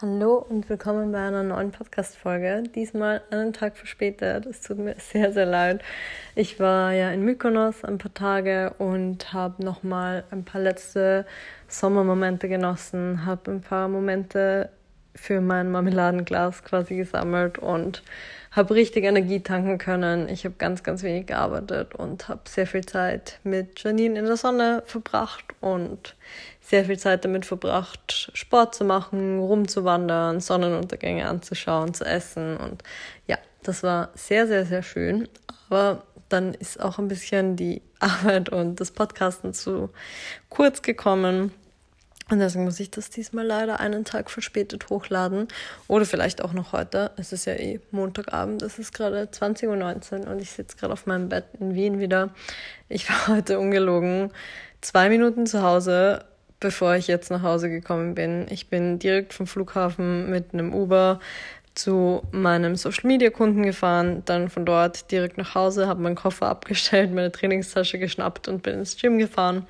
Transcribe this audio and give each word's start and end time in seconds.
Hallo 0.00 0.46
und 0.48 0.68
willkommen 0.68 1.10
bei 1.10 1.18
einer 1.18 1.42
neuen 1.42 1.72
Podcast-Folge. 1.72 2.62
Diesmal 2.72 3.20
einen 3.32 3.52
Tag 3.52 3.76
verspätet. 3.76 4.46
Es 4.46 4.60
tut 4.60 4.78
mir 4.78 4.94
sehr, 4.96 5.32
sehr 5.32 5.44
leid. 5.44 5.82
Ich 6.36 6.60
war 6.60 6.92
ja 6.92 7.10
in 7.10 7.24
Mykonos 7.24 7.82
ein 7.82 7.98
paar 7.98 8.14
Tage 8.14 8.74
und 8.78 9.32
habe 9.32 9.64
nochmal 9.64 10.22
ein 10.30 10.44
paar 10.44 10.60
letzte 10.60 11.26
Sommermomente 11.66 12.48
genossen, 12.48 13.26
habe 13.26 13.50
ein 13.50 13.60
paar 13.60 13.88
Momente 13.88 14.70
für 15.18 15.40
mein 15.40 15.70
Marmeladenglas 15.70 16.64
quasi 16.64 16.96
gesammelt 16.96 17.58
und 17.58 18.02
habe 18.52 18.74
richtig 18.74 19.04
Energie 19.04 19.40
tanken 19.40 19.78
können. 19.78 20.28
Ich 20.28 20.44
habe 20.44 20.54
ganz, 20.56 20.82
ganz 20.82 21.02
wenig 21.02 21.26
gearbeitet 21.26 21.94
und 21.94 22.28
habe 22.28 22.40
sehr 22.48 22.66
viel 22.66 22.84
Zeit 22.84 23.38
mit 23.44 23.82
Janine 23.82 24.18
in 24.18 24.26
der 24.26 24.36
Sonne 24.36 24.82
verbracht 24.86 25.44
und 25.60 26.16
sehr 26.60 26.84
viel 26.84 26.98
Zeit 26.98 27.24
damit 27.24 27.46
verbracht, 27.46 28.30
Sport 28.34 28.74
zu 28.74 28.84
machen, 28.84 29.38
rumzuwandern, 29.38 30.40
Sonnenuntergänge 30.40 31.26
anzuschauen, 31.26 31.94
zu 31.94 32.04
essen 32.04 32.56
und 32.56 32.82
ja, 33.26 33.36
das 33.62 33.82
war 33.82 34.10
sehr, 34.14 34.46
sehr, 34.46 34.64
sehr 34.64 34.82
schön. 34.82 35.28
Aber 35.68 36.02
dann 36.28 36.54
ist 36.54 36.80
auch 36.80 36.98
ein 36.98 37.08
bisschen 37.08 37.56
die 37.56 37.82
Arbeit 37.98 38.48
und 38.48 38.80
das 38.80 38.90
Podcasten 38.90 39.54
zu 39.54 39.90
kurz 40.48 40.82
gekommen. 40.82 41.52
Und 42.30 42.40
deswegen 42.40 42.64
muss 42.64 42.78
ich 42.78 42.90
das 42.90 43.08
diesmal 43.08 43.46
leider 43.46 43.80
einen 43.80 44.04
Tag 44.04 44.30
verspätet 44.30 44.90
hochladen. 44.90 45.48
Oder 45.86 46.04
vielleicht 46.04 46.42
auch 46.42 46.52
noch 46.52 46.72
heute. 46.72 47.10
Es 47.16 47.32
ist 47.32 47.46
ja 47.46 47.54
eh 47.54 47.80
Montagabend. 47.90 48.60
Es 48.62 48.78
ist 48.78 48.92
gerade 48.92 49.22
20.19 49.24 50.20
Uhr 50.20 50.30
und 50.30 50.42
ich 50.42 50.50
sitze 50.50 50.76
gerade 50.76 50.92
auf 50.92 51.06
meinem 51.06 51.28
Bett 51.28 51.44
in 51.58 51.74
Wien 51.74 52.00
wieder. 52.00 52.30
Ich 52.88 53.08
war 53.08 53.36
heute 53.36 53.58
ungelogen 53.58 54.30
zwei 54.80 55.08
Minuten 55.08 55.46
zu 55.46 55.62
Hause, 55.62 56.24
bevor 56.60 56.96
ich 56.96 57.06
jetzt 57.06 57.30
nach 57.30 57.42
Hause 57.42 57.70
gekommen 57.70 58.14
bin. 58.14 58.46
Ich 58.50 58.68
bin 58.68 58.98
direkt 58.98 59.32
vom 59.32 59.46
Flughafen 59.46 60.30
mit 60.30 60.52
einem 60.52 60.74
Uber 60.74 61.20
zu 61.74 62.22
meinem 62.32 62.74
Social 62.74 63.06
Media 63.06 63.30
Kunden 63.30 63.62
gefahren, 63.62 64.22
dann 64.24 64.50
von 64.50 64.66
dort 64.66 65.12
direkt 65.12 65.38
nach 65.38 65.54
Hause, 65.54 65.86
habe 65.86 66.02
meinen 66.02 66.16
Koffer 66.16 66.48
abgestellt, 66.48 67.14
meine 67.14 67.30
Trainingstasche 67.30 67.98
geschnappt 67.98 68.48
und 68.48 68.62
bin 68.62 68.74
ins 68.74 68.96
Gym 68.96 69.18
gefahren. 69.18 69.66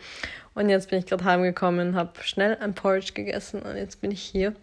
Und 0.59 0.71
jetzt 0.71 0.91
bin 0.91 0.99
ich 0.99 1.07
gerade 1.07 1.25
heimgekommen, 1.25 1.95
habe 1.95 2.11
schnell 2.23 2.57
ein 2.61 2.75
Porridge 2.75 3.13
gegessen 3.13 3.63
und 3.63 3.77
jetzt 3.77 4.01
bin 4.01 4.11
ich 4.11 4.21
hier 4.21 4.55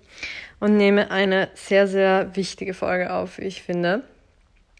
und 0.59 0.75
nehme 0.75 1.09
eine 1.09 1.47
sehr, 1.53 1.87
sehr 1.87 2.35
wichtige 2.35 2.73
Folge 2.73 3.13
auf, 3.13 3.37
wie 3.37 3.43
ich 3.45 3.63
finde. 3.63 4.03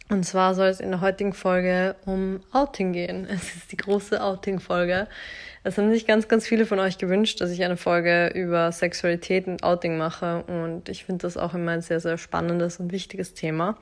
Und 0.09 0.25
zwar 0.25 0.53
soll 0.55 0.67
es 0.67 0.81
in 0.81 0.91
der 0.91 0.99
heutigen 0.99 1.31
Folge 1.31 1.95
um 2.05 2.41
Outing 2.52 2.91
gehen. 2.91 3.27
Es 3.31 3.55
ist 3.55 3.71
die 3.71 3.77
große 3.77 4.21
Outing-Folge. 4.21 5.08
Es 5.63 5.77
haben 5.77 5.89
sich 5.89 6.05
ganz, 6.05 6.27
ganz 6.27 6.45
viele 6.45 6.66
von 6.66 6.80
euch 6.80 6.97
gewünscht, 6.97 7.39
dass 7.39 7.49
ich 7.49 7.63
eine 7.63 7.77
Folge 7.77 8.27
über 8.36 8.71
Sexualität 8.73 9.47
und 9.47 9.63
Outing 9.63 9.97
mache. 9.97 10.43
Und 10.43 10.89
ich 10.89 11.05
finde 11.05 11.23
das 11.23 11.38
auch 11.38 11.53
immer 11.53 11.71
ein 11.71 11.81
sehr, 11.81 12.02
sehr 12.02 12.17
spannendes 12.17 12.81
und 12.81 12.91
wichtiges 12.91 13.33
Thema. 13.33 13.77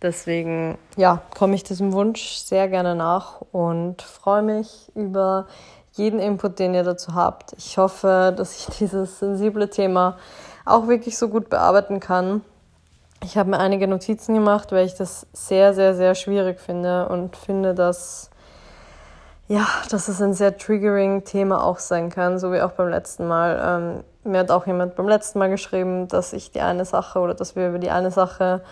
Deswegen, 0.00 0.78
ja, 0.96 1.22
komme 1.36 1.56
ich 1.56 1.64
diesem 1.64 1.92
Wunsch 1.92 2.36
sehr 2.36 2.68
gerne 2.68 2.94
nach 2.94 3.40
und 3.50 4.00
freue 4.00 4.42
mich 4.42 4.92
über 4.94 5.48
jeden 5.98 6.20
Input, 6.20 6.58
den 6.58 6.74
ihr 6.74 6.84
dazu 6.84 7.14
habt. 7.14 7.52
Ich 7.58 7.76
hoffe, 7.76 8.32
dass 8.36 8.56
ich 8.56 8.66
dieses 8.78 9.18
sensible 9.18 9.68
Thema 9.68 10.16
auch 10.64 10.88
wirklich 10.88 11.18
so 11.18 11.28
gut 11.28 11.48
bearbeiten 11.50 12.00
kann. 12.00 12.42
Ich 13.22 13.36
habe 13.36 13.50
mir 13.50 13.58
einige 13.58 13.88
Notizen 13.88 14.34
gemacht, 14.34 14.70
weil 14.70 14.86
ich 14.86 14.94
das 14.94 15.26
sehr, 15.32 15.74
sehr, 15.74 15.94
sehr 15.94 16.14
schwierig 16.14 16.60
finde 16.60 17.08
und 17.08 17.36
finde, 17.36 17.74
dass, 17.74 18.30
ja, 19.48 19.66
dass 19.90 20.08
es 20.08 20.22
ein 20.22 20.34
sehr 20.34 20.56
triggering 20.56 21.24
Thema 21.24 21.64
auch 21.64 21.78
sein 21.78 22.10
kann, 22.10 22.38
so 22.38 22.52
wie 22.52 22.60
auch 22.60 22.72
beim 22.72 22.88
letzten 22.88 23.26
Mal. 23.26 23.60
Ähm, 23.62 24.04
mir 24.30 24.40
hat 24.40 24.50
auch 24.50 24.66
jemand 24.66 24.94
beim 24.94 25.08
letzten 25.08 25.40
Mal 25.40 25.48
geschrieben, 25.48 26.06
dass 26.06 26.32
ich 26.32 26.52
die 26.52 26.60
eine 26.60 26.84
Sache 26.84 27.18
oder 27.18 27.34
dass 27.34 27.56
wir 27.56 27.68
über 27.70 27.78
die 27.78 27.90
eine 27.90 28.12
Sache 28.12 28.62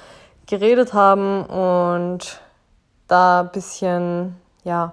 geredet 0.46 0.94
haben 0.94 1.44
und 1.44 2.40
da 3.08 3.40
ein 3.40 3.50
bisschen, 3.50 4.36
ja, 4.62 4.92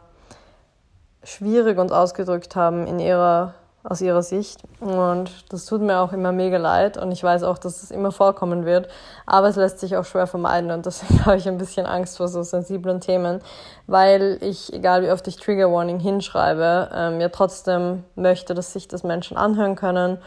schwierig 1.23 1.78
und 1.78 1.91
ausgedrückt 1.91 2.56
haben 2.56 2.88
in 2.88 3.00
ihrer, 3.00 3.53
aus 3.84 4.01
ihrer 4.01 4.22
Sicht. 4.23 4.61
Und 4.79 5.31
das 5.50 5.66
tut 5.66 5.81
mir 5.81 6.00
auch 6.00 6.13
immer 6.13 6.31
mega 6.31 6.57
leid 6.57 6.97
und 6.97 7.11
ich 7.11 7.23
weiß 7.23 7.44
auch, 7.44 7.57
dass 7.57 7.81
das 7.81 7.91
immer 7.91 8.11
vorkommen 8.11 8.66
wird. 8.66 8.88
Aber 9.25 9.47
es 9.47 9.56
lässt 9.56 9.79
sich 9.79 9.97
auch 9.97 10.06
schwer 10.06 10.28
vermeiden 10.28 10.72
und 10.72 10.85
deswegen 10.85 11.25
habe 11.25 11.38
ich 11.38 11.47
ein 11.47 11.57
bisschen 11.57 11.85
Angst 11.85 12.17
vor 12.17 12.28
so 12.28 12.44
sensiblen 12.44 13.01
Themen, 13.01 13.41
weil 13.88 14.38
ich, 14.41 14.73
egal 14.73 15.03
wie 15.03 15.12
oft 15.12 15.28
ich 15.28 15.38
Trigger 15.38 15.72
Warning 15.72 16.00
hinschreibe, 16.00 16.89
ähm, 16.94 17.22
ja 17.22 17.29
trotzdem 17.29 18.03
möchte, 18.16 18.53
dass 18.53 18.73
sich 18.73 18.88
das 18.88 19.03
Menschen 19.03 19.38
anhören 19.38 19.75
können 19.75 20.17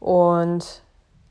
und 0.00 0.82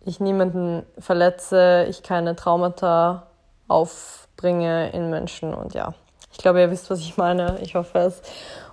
ich 0.05 0.19
niemanden 0.19 0.85
verletze, 0.99 1.85
ich 1.89 2.01
keine 2.01 2.35
Traumata 2.35 3.27
aufbringe 3.67 4.91
in 4.91 5.09
Menschen 5.09 5.53
und 5.53 5.73
ja. 5.73 5.93
Ich 6.37 6.43
glaube, 6.43 6.61
ihr 6.61 6.69
wisst, 6.69 6.91
was 6.91 6.99
ich 6.99 7.17
meine. 7.17 7.57
Ich 7.61 7.73
hoffe 7.73 7.97
es. 7.97 8.21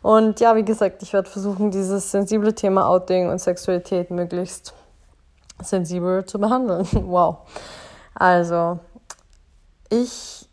Und 0.05 0.39
ja, 0.41 0.55
wie 0.55 0.67
gesagt, 0.67 1.03
ich 1.03 1.15
werde 1.15 1.31
versuchen, 1.31 1.71
dieses 1.71 2.11
sensible 2.11 2.55
Thema 2.55 2.87
Outing 2.91 3.31
und 3.31 3.39
Sexualität 3.39 4.11
möglichst 4.11 4.75
sensibel 5.63 6.27
zu 6.27 6.39
behandeln. 6.39 6.87
wow. 7.07 7.39
Also, 8.15 8.81
ich 9.89 10.47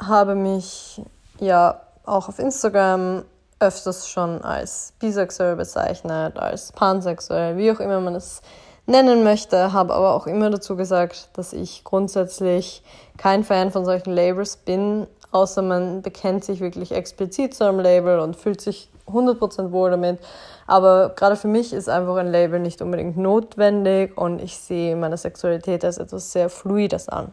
habe 0.00 0.36
mich 0.36 1.02
ja 1.40 1.80
auch 2.06 2.28
auf 2.28 2.38
Instagram 2.38 3.24
öfters 3.58 4.08
schon 4.08 4.40
als 4.42 4.92
bisexuell 5.00 5.56
bezeichnet, 5.56 6.38
als 6.38 6.70
pansexuell, 6.70 7.56
wie 7.56 7.72
auch 7.72 7.80
immer 7.80 7.98
man 7.98 8.14
es 8.14 8.40
nennen 8.86 9.24
möchte, 9.24 9.72
habe 9.72 9.94
aber 9.94 10.14
auch 10.14 10.28
immer 10.28 10.48
dazu 10.48 10.76
gesagt, 10.76 11.30
dass 11.32 11.52
ich 11.52 11.82
grundsätzlich 11.82 12.84
kein 13.16 13.42
Fan 13.42 13.72
von 13.72 13.84
solchen 13.84 14.12
Labels 14.12 14.58
bin, 14.58 15.08
außer 15.32 15.62
man 15.62 16.02
bekennt 16.02 16.44
sich 16.44 16.60
wirklich 16.60 16.92
explizit 16.92 17.52
zu 17.52 17.64
einem 17.64 17.80
Label 17.80 18.20
und 18.20 18.36
fühlt 18.36 18.60
sich 18.60 18.91
100% 19.06 19.72
wohl 19.72 19.90
damit. 19.90 20.20
Aber 20.66 21.10
gerade 21.10 21.36
für 21.36 21.48
mich 21.48 21.72
ist 21.72 21.88
einfach 21.88 22.16
ein 22.16 22.30
Label 22.30 22.60
nicht 22.60 22.82
unbedingt 22.82 23.16
notwendig 23.16 24.16
und 24.16 24.40
ich 24.40 24.56
sehe 24.58 24.96
meine 24.96 25.16
Sexualität 25.16 25.84
als 25.84 25.98
etwas 25.98 26.32
sehr 26.32 26.48
Fluides 26.48 27.08
an. 27.08 27.32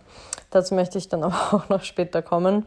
Dazu 0.51 0.75
möchte 0.75 0.97
ich 0.97 1.09
dann 1.09 1.23
aber 1.23 1.35
auch 1.51 1.69
noch 1.69 1.83
später 1.83 2.21
kommen. 2.21 2.65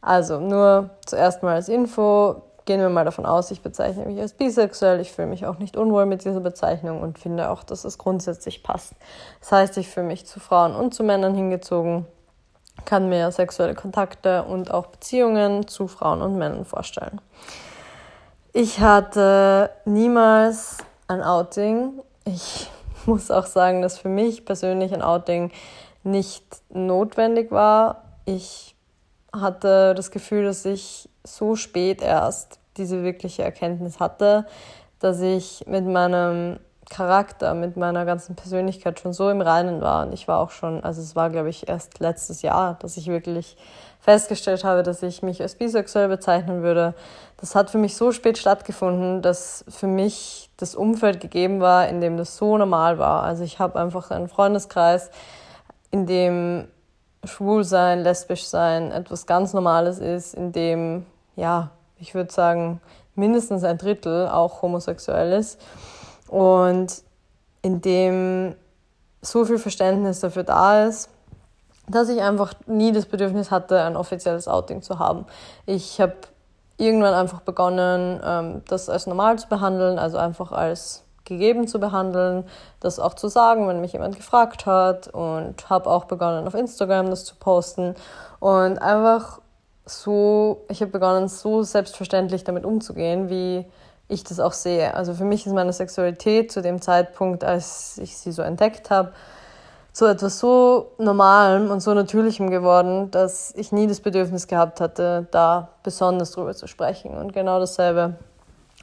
Also 0.00 0.38
nur 0.40 0.90
zuerst 1.06 1.42
mal 1.42 1.54
als 1.54 1.68
Info. 1.68 2.42
Gehen 2.66 2.80
wir 2.80 2.88
mal 2.88 3.04
davon 3.04 3.26
aus, 3.26 3.50
ich 3.50 3.60
bezeichne 3.60 4.06
mich 4.06 4.18
als 4.18 4.32
bisexuell. 4.32 4.98
Ich 5.00 5.12
fühle 5.12 5.28
mich 5.28 5.44
auch 5.44 5.58
nicht 5.58 5.76
unwohl 5.76 6.06
mit 6.06 6.24
dieser 6.24 6.40
Bezeichnung 6.40 7.02
und 7.02 7.18
finde 7.18 7.50
auch, 7.50 7.62
dass 7.62 7.84
es 7.84 7.98
grundsätzlich 7.98 8.62
passt. 8.62 8.94
Das 9.40 9.52
heißt, 9.52 9.76
ich 9.76 9.88
fühle 9.88 10.06
mich 10.06 10.24
zu 10.24 10.40
Frauen 10.40 10.74
und 10.74 10.94
zu 10.94 11.04
Männern 11.04 11.34
hingezogen 11.34 12.06
kann 12.84 13.08
mir 13.08 13.30
sexuelle 13.30 13.74
Kontakte 13.74 14.44
und 14.44 14.72
auch 14.72 14.86
Beziehungen 14.86 15.68
zu 15.68 15.88
Frauen 15.88 16.22
und 16.22 16.36
Männern 16.36 16.64
vorstellen. 16.64 17.20
Ich 18.56 18.78
hatte 18.78 19.70
niemals 19.84 20.78
ein 21.08 21.24
Outing. 21.24 22.00
Ich 22.24 22.70
muss 23.04 23.32
auch 23.32 23.46
sagen, 23.46 23.82
dass 23.82 23.98
für 23.98 24.08
mich 24.08 24.44
persönlich 24.44 24.94
ein 24.94 25.02
Outing 25.02 25.50
nicht 26.04 26.44
notwendig 26.72 27.50
war. 27.50 28.04
Ich 28.26 28.76
hatte 29.32 29.92
das 29.96 30.12
Gefühl, 30.12 30.44
dass 30.44 30.64
ich 30.66 31.08
so 31.24 31.56
spät 31.56 32.00
erst 32.00 32.60
diese 32.76 33.02
wirkliche 33.02 33.42
Erkenntnis 33.42 33.98
hatte, 33.98 34.46
dass 35.00 35.20
ich 35.20 35.64
mit 35.66 35.84
meinem 35.84 36.60
Charakter, 36.88 37.54
mit 37.54 37.76
meiner 37.76 38.04
ganzen 38.04 38.36
Persönlichkeit 38.36 39.00
schon 39.00 39.12
so 39.12 39.30
im 39.30 39.40
Reinen 39.40 39.80
war. 39.80 40.06
Und 40.06 40.12
ich 40.12 40.28
war 40.28 40.38
auch 40.38 40.50
schon, 40.50 40.84
also 40.84 41.02
es 41.02 41.16
war, 41.16 41.28
glaube 41.30 41.48
ich, 41.48 41.68
erst 41.68 41.98
letztes 41.98 42.42
Jahr, 42.42 42.74
dass 42.74 42.96
ich 42.98 43.08
wirklich 43.08 43.56
festgestellt 44.04 44.64
habe, 44.64 44.82
dass 44.82 45.02
ich 45.02 45.22
mich 45.22 45.40
als 45.40 45.54
bisexuell 45.54 46.08
bezeichnen 46.08 46.62
würde. 46.62 46.92
Das 47.38 47.54
hat 47.54 47.70
für 47.70 47.78
mich 47.78 47.96
so 47.96 48.12
spät 48.12 48.36
stattgefunden, 48.36 49.22
dass 49.22 49.64
für 49.66 49.86
mich 49.86 50.50
das 50.58 50.74
Umfeld 50.74 51.20
gegeben 51.20 51.60
war, 51.60 51.88
in 51.88 52.02
dem 52.02 52.18
das 52.18 52.36
so 52.36 52.58
normal 52.58 52.98
war. 52.98 53.22
Also 53.22 53.44
ich 53.44 53.58
habe 53.58 53.80
einfach 53.80 54.10
einen 54.10 54.28
Freundeskreis, 54.28 55.10
in 55.90 56.04
dem 56.04 56.68
schwul 57.24 57.64
sein, 57.64 58.02
lesbisch 58.02 58.44
sein 58.44 58.92
etwas 58.92 59.24
ganz 59.24 59.54
Normales 59.54 60.00
ist, 60.00 60.34
in 60.34 60.52
dem, 60.52 61.06
ja, 61.34 61.70
ich 61.98 62.14
würde 62.14 62.30
sagen, 62.30 62.82
mindestens 63.14 63.64
ein 63.64 63.78
Drittel 63.78 64.28
auch 64.28 64.60
homosexuell 64.60 65.32
ist 65.32 65.58
und 66.28 67.02
in 67.62 67.80
dem 67.80 68.54
so 69.22 69.46
viel 69.46 69.58
Verständnis 69.58 70.20
dafür 70.20 70.42
da 70.42 70.84
ist, 70.84 71.08
dass 71.88 72.08
ich 72.08 72.20
einfach 72.20 72.54
nie 72.66 72.92
das 72.92 73.06
Bedürfnis 73.06 73.50
hatte, 73.50 73.80
ein 73.82 73.96
offizielles 73.96 74.48
Outing 74.48 74.82
zu 74.82 74.98
haben. 74.98 75.26
Ich 75.66 76.00
habe 76.00 76.14
irgendwann 76.76 77.14
einfach 77.14 77.40
begonnen, 77.40 78.20
ähm, 78.24 78.62
das 78.68 78.88
als 78.88 79.06
normal 79.06 79.38
zu 79.38 79.48
behandeln, 79.48 79.98
also 79.98 80.18
einfach 80.18 80.52
als 80.52 81.04
gegeben 81.24 81.66
zu 81.66 81.80
behandeln, 81.80 82.44
das 82.80 82.98
auch 82.98 83.14
zu 83.14 83.28
sagen, 83.28 83.66
wenn 83.66 83.80
mich 83.80 83.92
jemand 83.92 84.16
gefragt 84.16 84.66
hat 84.66 85.08
und 85.08 85.70
habe 85.70 85.88
auch 85.88 86.04
begonnen 86.04 86.46
auf 86.46 86.54
Instagram 86.54 87.08
das 87.08 87.24
zu 87.24 87.34
posten 87.36 87.94
und 88.40 88.78
einfach 88.78 89.40
so, 89.86 90.64
ich 90.68 90.80
habe 90.80 90.90
begonnen 90.90 91.28
so 91.28 91.62
selbstverständlich 91.62 92.44
damit 92.44 92.64
umzugehen, 92.64 93.28
wie 93.28 93.64
ich 94.08 94.24
das 94.24 94.40
auch 94.40 94.52
sehe. 94.52 94.94
Also 94.94 95.14
für 95.14 95.24
mich 95.24 95.46
ist 95.46 95.52
meine 95.52 95.72
Sexualität 95.72 96.52
zu 96.52 96.62
dem 96.62 96.80
Zeitpunkt, 96.80 97.42
als 97.42 97.98
ich 97.98 98.16
sie 98.16 98.32
so 98.32 98.42
entdeckt 98.42 98.90
habe, 98.90 99.12
zu 99.94 100.06
etwas 100.06 100.40
so 100.40 100.90
Normalem 100.98 101.70
und 101.70 101.80
so 101.80 101.94
Natürlichem 101.94 102.50
geworden, 102.50 103.12
dass 103.12 103.54
ich 103.54 103.70
nie 103.70 103.86
das 103.86 104.00
Bedürfnis 104.00 104.48
gehabt 104.48 104.80
hatte, 104.80 105.28
da 105.30 105.68
besonders 105.84 106.32
drüber 106.32 106.52
zu 106.52 106.66
sprechen. 106.66 107.16
Und 107.16 107.32
genau 107.32 107.60
dasselbe 107.60 108.16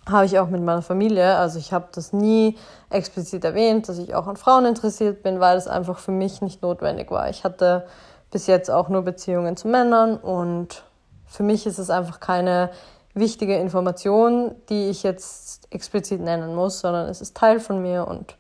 habe 0.10 0.26
ich 0.26 0.40
auch 0.40 0.48
mit 0.48 0.64
meiner 0.64 0.82
Familie. 0.82 1.36
Also 1.36 1.60
ich 1.60 1.74
habe 1.74 1.90
das 1.92 2.14
nie 2.14 2.58
explizit 2.90 3.44
erwähnt, 3.44 3.90
dass 3.90 3.98
ich 3.98 4.16
auch 4.16 4.26
an 4.26 4.38
Frauen 4.38 4.66
interessiert 4.66 5.22
bin, 5.22 5.42
weil 5.42 5.58
es 5.58 5.68
einfach 5.68 6.00
für 6.00 6.14
mich 6.14 6.42
nicht 6.42 6.62
notwendig 6.62 7.12
war. 7.12 7.30
Ich 7.30 7.44
hatte 7.44 7.86
bis 8.32 8.48
jetzt 8.48 8.72
auch 8.72 8.88
nur 8.88 9.02
Beziehungen 9.02 9.58
zu 9.58 9.68
Männern 9.68 10.16
und 10.16 10.86
für 11.28 11.44
mich 11.44 11.66
ist 11.66 11.78
es 11.78 11.90
einfach 11.90 12.22
keine 12.22 12.70
wichtige 13.14 13.58
Information, 13.58 14.56
die 14.70 14.90
ich 14.90 15.04
jetzt 15.04 15.68
explizit 15.72 16.22
nennen 16.22 16.56
muss, 16.56 16.80
sondern 16.80 17.10
es 17.10 17.20
ist 17.20 17.36
Teil 17.36 17.60
von 17.60 17.82
mir 17.82 18.08
und 18.08 18.38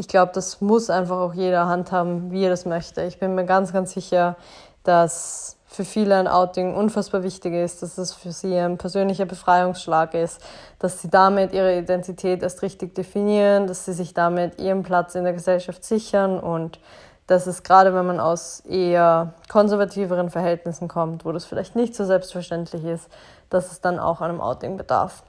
ich 0.00 0.08
glaube, 0.08 0.32
das 0.34 0.62
muss 0.62 0.88
einfach 0.88 1.18
auch 1.18 1.34
jeder 1.34 1.66
handhaben, 1.66 2.30
wie 2.30 2.44
er 2.44 2.50
das 2.50 2.64
möchte. 2.64 3.02
Ich 3.02 3.18
bin 3.18 3.34
mir 3.34 3.44
ganz, 3.44 3.70
ganz 3.70 3.92
sicher, 3.92 4.36
dass 4.82 5.58
für 5.66 5.84
viele 5.84 6.16
ein 6.16 6.26
Outing 6.26 6.74
unfassbar 6.74 7.22
wichtig 7.22 7.52
ist, 7.52 7.82
dass 7.82 7.98
es 7.98 8.14
für 8.14 8.32
sie 8.32 8.56
ein 8.56 8.78
persönlicher 8.78 9.26
Befreiungsschlag 9.26 10.14
ist, 10.14 10.40
dass 10.78 11.02
sie 11.02 11.10
damit 11.10 11.52
ihre 11.52 11.76
Identität 11.76 12.42
erst 12.42 12.62
richtig 12.62 12.94
definieren, 12.94 13.66
dass 13.66 13.84
sie 13.84 13.92
sich 13.92 14.14
damit 14.14 14.58
ihren 14.58 14.84
Platz 14.84 15.14
in 15.16 15.24
der 15.24 15.34
Gesellschaft 15.34 15.84
sichern 15.84 16.40
und 16.40 16.80
dass 17.26 17.46
es 17.46 17.62
gerade, 17.62 17.94
wenn 17.94 18.06
man 18.06 18.20
aus 18.20 18.60
eher 18.60 19.34
konservativeren 19.50 20.30
Verhältnissen 20.30 20.88
kommt, 20.88 21.26
wo 21.26 21.30
das 21.30 21.44
vielleicht 21.44 21.76
nicht 21.76 21.94
so 21.94 22.06
selbstverständlich 22.06 22.84
ist, 22.84 23.10
dass 23.50 23.70
es 23.70 23.82
dann 23.82 23.98
auch 23.98 24.22
einem 24.22 24.40
Outing 24.40 24.78
bedarf. 24.78 25.22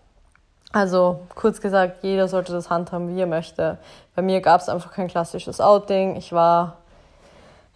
Also 0.72 1.20
kurz 1.36 1.60
gesagt, 1.60 2.04
jeder 2.04 2.28
sollte 2.28 2.54
das 2.54 2.70
handhaben, 2.70 3.14
wie 3.14 3.20
er 3.20 3.28
möchte. 3.28 3.78
Bei 4.16 4.22
mir 4.22 4.42
gab 4.42 4.62
es 4.62 4.70
einfach 4.70 4.94
kein 4.94 5.08
klassisches 5.08 5.60
Outing. 5.60 6.16
Ich 6.16 6.32
war 6.32 6.78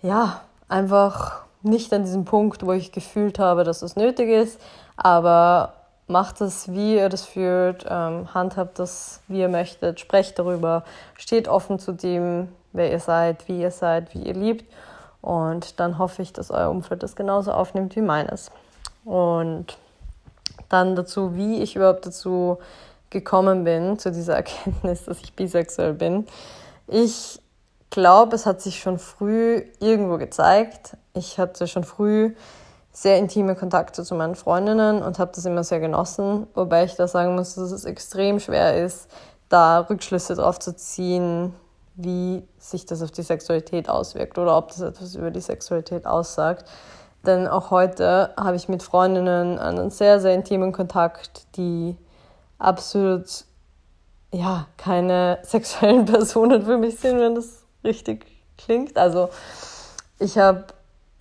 ja 0.01 0.42
einfach 0.69 1.42
nicht 1.62 1.92
an 1.94 2.03
diesem 2.03 2.25
Punkt, 2.25 2.65
wo 2.65 2.71
ich 2.71 2.92
gefühlt 2.92 3.39
habe, 3.39 3.63
dass 3.63 3.81
es 3.81 3.95
nötig 3.95 4.30
ist. 4.30 4.62
Aber 4.95 5.74
macht 6.07 6.39
es, 6.42 6.71
wie 6.71 6.95
ihr 6.95 7.09
das 7.09 7.25
fühlt, 7.25 7.86
ähm, 7.89 8.33
handhabt 8.33 8.80
das, 8.80 9.21
wie 9.27 9.39
ihr 9.39 9.50
möchtet, 9.50 10.00
sprecht 10.00 10.38
darüber, 10.39 10.83
steht 11.18 11.47
offen 11.47 11.80
zu 11.80 11.92
dem, 11.92 12.50
wer 12.74 12.92
ihr 12.92 13.00
seid, 13.00 13.47
wie 13.47 13.62
ihr 13.62 13.71
seid, 13.71 14.13
wie 14.13 14.19
ihr 14.19 14.33
liebt. 14.33 14.71
Und 15.21 15.80
dann 15.80 15.97
hoffe 15.97 16.21
ich, 16.21 16.33
dass 16.33 16.51
euer 16.51 16.69
Umfeld 16.69 17.01
das 17.01 17.15
genauso 17.15 17.51
aufnimmt 17.51 17.95
wie 17.95 18.01
meines. 18.01 18.51
Und 19.03 19.77
dann 20.69 20.95
dazu, 20.95 21.35
wie 21.35 21.62
ich 21.62 21.75
überhaupt 21.75 22.06
dazu 22.06 22.57
gekommen 23.09 23.63
bin, 23.63 24.00
zu 24.00 24.12
dieser 24.12 24.35
Erkenntnis, 24.38 25.06
dass 25.06 25.21
ich 25.21 25.33
bisexuell 25.33 25.94
bin. 25.94 26.25
Ich 26.88 27.39
glaube, 27.89 28.35
es 28.35 28.45
hat 28.45 28.62
sich 28.62 28.79
schon 28.79 29.00
früh 29.00 29.63
irgendwo 29.79 30.17
gezeigt. 30.17 30.97
Ich 31.13 31.39
hatte 31.39 31.67
schon 31.67 31.83
früh 31.83 32.33
sehr 32.91 33.17
intime 33.17 33.56
Kontakte 33.56 34.03
zu 34.03 34.15
meinen 34.15 34.35
Freundinnen 34.35 35.01
und 35.01 35.19
habe 35.19 35.31
das 35.35 35.45
immer 35.45 35.63
sehr 35.63 35.81
genossen, 35.81 36.47
wobei 36.53 36.85
ich 36.85 36.95
da 36.95 37.07
sagen 37.07 37.35
muss, 37.35 37.56
dass 37.56 37.71
es 37.71 37.83
extrem 37.83 38.39
schwer 38.39 38.83
ist, 38.83 39.09
da 39.50 39.79
Rückschlüsse 39.79 40.35
drauf 40.35 40.59
zu 40.59 40.75
ziehen, 40.75 41.53
wie 41.95 42.44
sich 42.57 42.85
das 42.85 43.01
auf 43.01 43.11
die 43.11 43.21
Sexualität 43.21 43.89
auswirkt 43.89 44.38
oder 44.38 44.57
ob 44.57 44.69
das 44.69 44.81
etwas 44.81 45.15
über 45.15 45.31
die 45.31 45.41
Sexualität 45.41 46.06
aussagt. 46.06 46.69
Denn 47.25 47.48
auch 47.48 47.72
heute 47.72 48.33
habe 48.38 48.56
ich 48.56 48.69
mit 48.69 48.83
Freundinnen 48.83 49.60
einen 49.60 49.89
sehr, 49.89 50.19
sehr 50.19 50.33
intimen 50.33 50.72
Kontakt, 50.72 51.48
die 51.57 51.98
absolut 52.57 53.45
ja, 54.31 54.68
keine 54.77 55.39
sexuellen 55.44 56.06
Personen 56.06 56.63
für 56.66 56.77
mich 56.77 57.00
sind, 57.00 57.19
wenn 57.19 57.36
das 57.36 57.66
richtig 57.83 58.25
klingt. 58.57 58.98
Also 58.98 59.30
ich 60.19 60.38
habe 60.38 60.66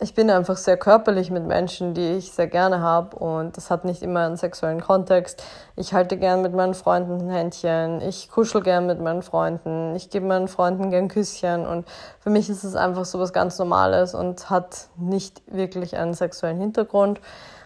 ich 0.00 0.12
bin 0.14 0.28
einfach 0.28 0.56
sehr 0.56 0.76
körperlich 0.76 1.30
mit 1.30 1.44
Menschen, 1.46 1.94
die 1.94 2.16
ich 2.16 2.32
sehr 2.32 2.48
gerne 2.48 2.80
habe 2.80 3.16
und 3.16 3.56
das 3.56 3.70
hat 3.70 3.84
nicht 3.84 4.02
immer 4.02 4.26
einen 4.26 4.36
sexuellen 4.36 4.80
Kontext. 4.80 5.42
Ich 5.76 5.94
halte 5.94 6.16
gern 6.16 6.42
mit 6.42 6.52
meinen 6.52 6.74
Freunden 6.74 7.20
ein 7.20 7.30
Händchen, 7.30 8.00
ich 8.00 8.28
kuschel 8.28 8.60
gern 8.60 8.86
mit 8.86 9.00
meinen 9.00 9.22
Freunden, 9.22 9.94
ich 9.94 10.10
gebe 10.10 10.26
meinen 10.26 10.48
Freunden 10.48 10.90
gern 10.90 11.08
Küsschen 11.08 11.64
und 11.66 11.86
für 12.18 12.30
mich 12.30 12.50
ist 12.50 12.64
es 12.64 12.74
einfach 12.74 13.04
so 13.04 13.20
was 13.20 13.32
ganz 13.32 13.58
Normales 13.58 14.14
und 14.14 14.50
hat 14.50 14.88
nicht 14.96 15.42
wirklich 15.46 15.96
einen 15.96 16.14
sexuellen 16.14 16.58
Hintergrund 16.58 17.20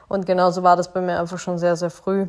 und 0.08 0.26
genauso 0.26 0.62
war 0.62 0.76
das 0.76 0.92
bei 0.92 1.00
mir 1.00 1.18
einfach 1.18 1.38
schon 1.38 1.58
sehr, 1.58 1.76
sehr 1.76 1.90
früh 1.90 2.26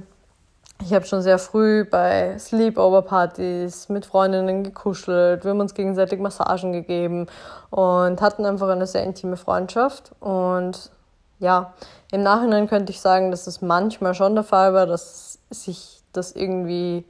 ich 0.81 0.93
habe 0.93 1.05
schon 1.05 1.21
sehr 1.21 1.39
früh 1.39 1.83
bei 1.83 2.37
Sleepover-Partys 2.37 3.89
mit 3.89 4.05
Freundinnen 4.05 4.63
gekuschelt, 4.63 5.43
wir 5.43 5.51
haben 5.51 5.59
uns 5.59 5.73
gegenseitig 5.73 6.19
Massagen 6.19 6.71
gegeben 6.71 7.27
und 7.69 8.21
hatten 8.21 8.45
einfach 8.45 8.69
eine 8.69 8.87
sehr 8.87 9.03
intime 9.03 9.37
Freundschaft. 9.37 10.13
Und 10.19 10.91
ja, 11.39 11.73
im 12.11 12.23
Nachhinein 12.23 12.67
könnte 12.67 12.91
ich 12.91 13.01
sagen, 13.01 13.29
dass 13.31 13.45
es 13.47 13.61
manchmal 13.61 14.13
schon 14.13 14.35
der 14.35 14.43
Fall 14.43 14.73
war, 14.73 14.85
dass 14.85 15.39
sich 15.49 16.01
das 16.13 16.31
irgendwie 16.31 17.05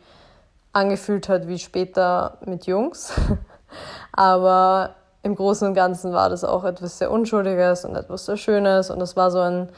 angefühlt 0.73 1.29
hat 1.29 1.47
wie 1.47 1.59
später 1.59 2.37
mit 2.45 2.65
Jungs. 2.65 3.13
Aber 4.11 4.95
im 5.21 5.35
Großen 5.35 5.67
und 5.67 5.73
Ganzen 5.73 6.11
war 6.11 6.29
das 6.29 6.43
auch 6.43 6.63
etwas 6.63 6.97
sehr 6.97 7.11
Unschuldiges 7.11 7.85
und 7.85 7.95
etwas 7.95 8.25
sehr 8.25 8.37
Schönes 8.37 8.89
und 8.89 9.01
es 9.01 9.15
war 9.15 9.31
so 9.31 9.39
ein 9.39 9.69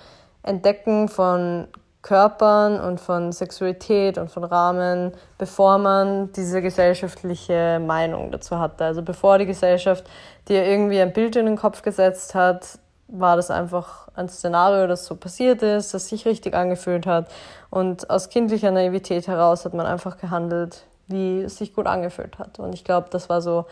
Entdecken 0.44 1.08
von 1.08 1.68
Körpern 2.02 2.80
und 2.80 3.00
von 3.00 3.32
Sexualität 3.32 4.18
und 4.18 4.32
von 4.32 4.44
Rahmen, 4.44 5.14
bevor 5.38 5.78
man 5.78 6.32
diese 6.32 6.62
gesellschaftliche 6.62 7.80
Meinung 7.80 8.32
dazu 8.32 8.58
hatte. 8.58 8.86
Also 8.86 9.04
bevor 9.04 9.38
die 9.38 9.46
Gesellschaft 9.46 10.06
dir 10.48 10.66
irgendwie 10.66 11.00
ein 11.00 11.14
Bild 11.14 11.36
in 11.36 11.46
den 11.46 11.58
Kopf 11.58 11.84
gesetzt 11.84 12.34
hat, 12.34 12.80
war 13.08 13.36
das 13.36 13.52
einfach 13.52 14.08
ein 14.16 14.30
Szenario, 14.30 14.88
das 14.88 15.06
so 15.06 15.16
passiert 15.16 15.62
ist, 15.62 15.94
das 15.94 16.08
sich 16.08 16.26
richtig 16.26 16.56
angefühlt 16.56 17.06
hat. 17.06 17.30
Und 17.70 18.10
aus 18.10 18.30
kindlicher 18.30 18.72
Naivität 18.72 19.28
heraus 19.28 19.66
hat 19.66 19.74
man 19.74 19.86
einfach 19.86 20.18
gehandelt, 20.18 20.86
wie 21.08 21.42
es 21.42 21.58
sich 21.58 21.76
gut 21.76 21.88
angefühlt 21.88 22.40
hat. 22.40 22.58
Und 22.58 22.74
ich 22.74 22.84
glaube, 22.84 23.08
das 23.12 23.30
war 23.30 23.42
so 23.42 23.66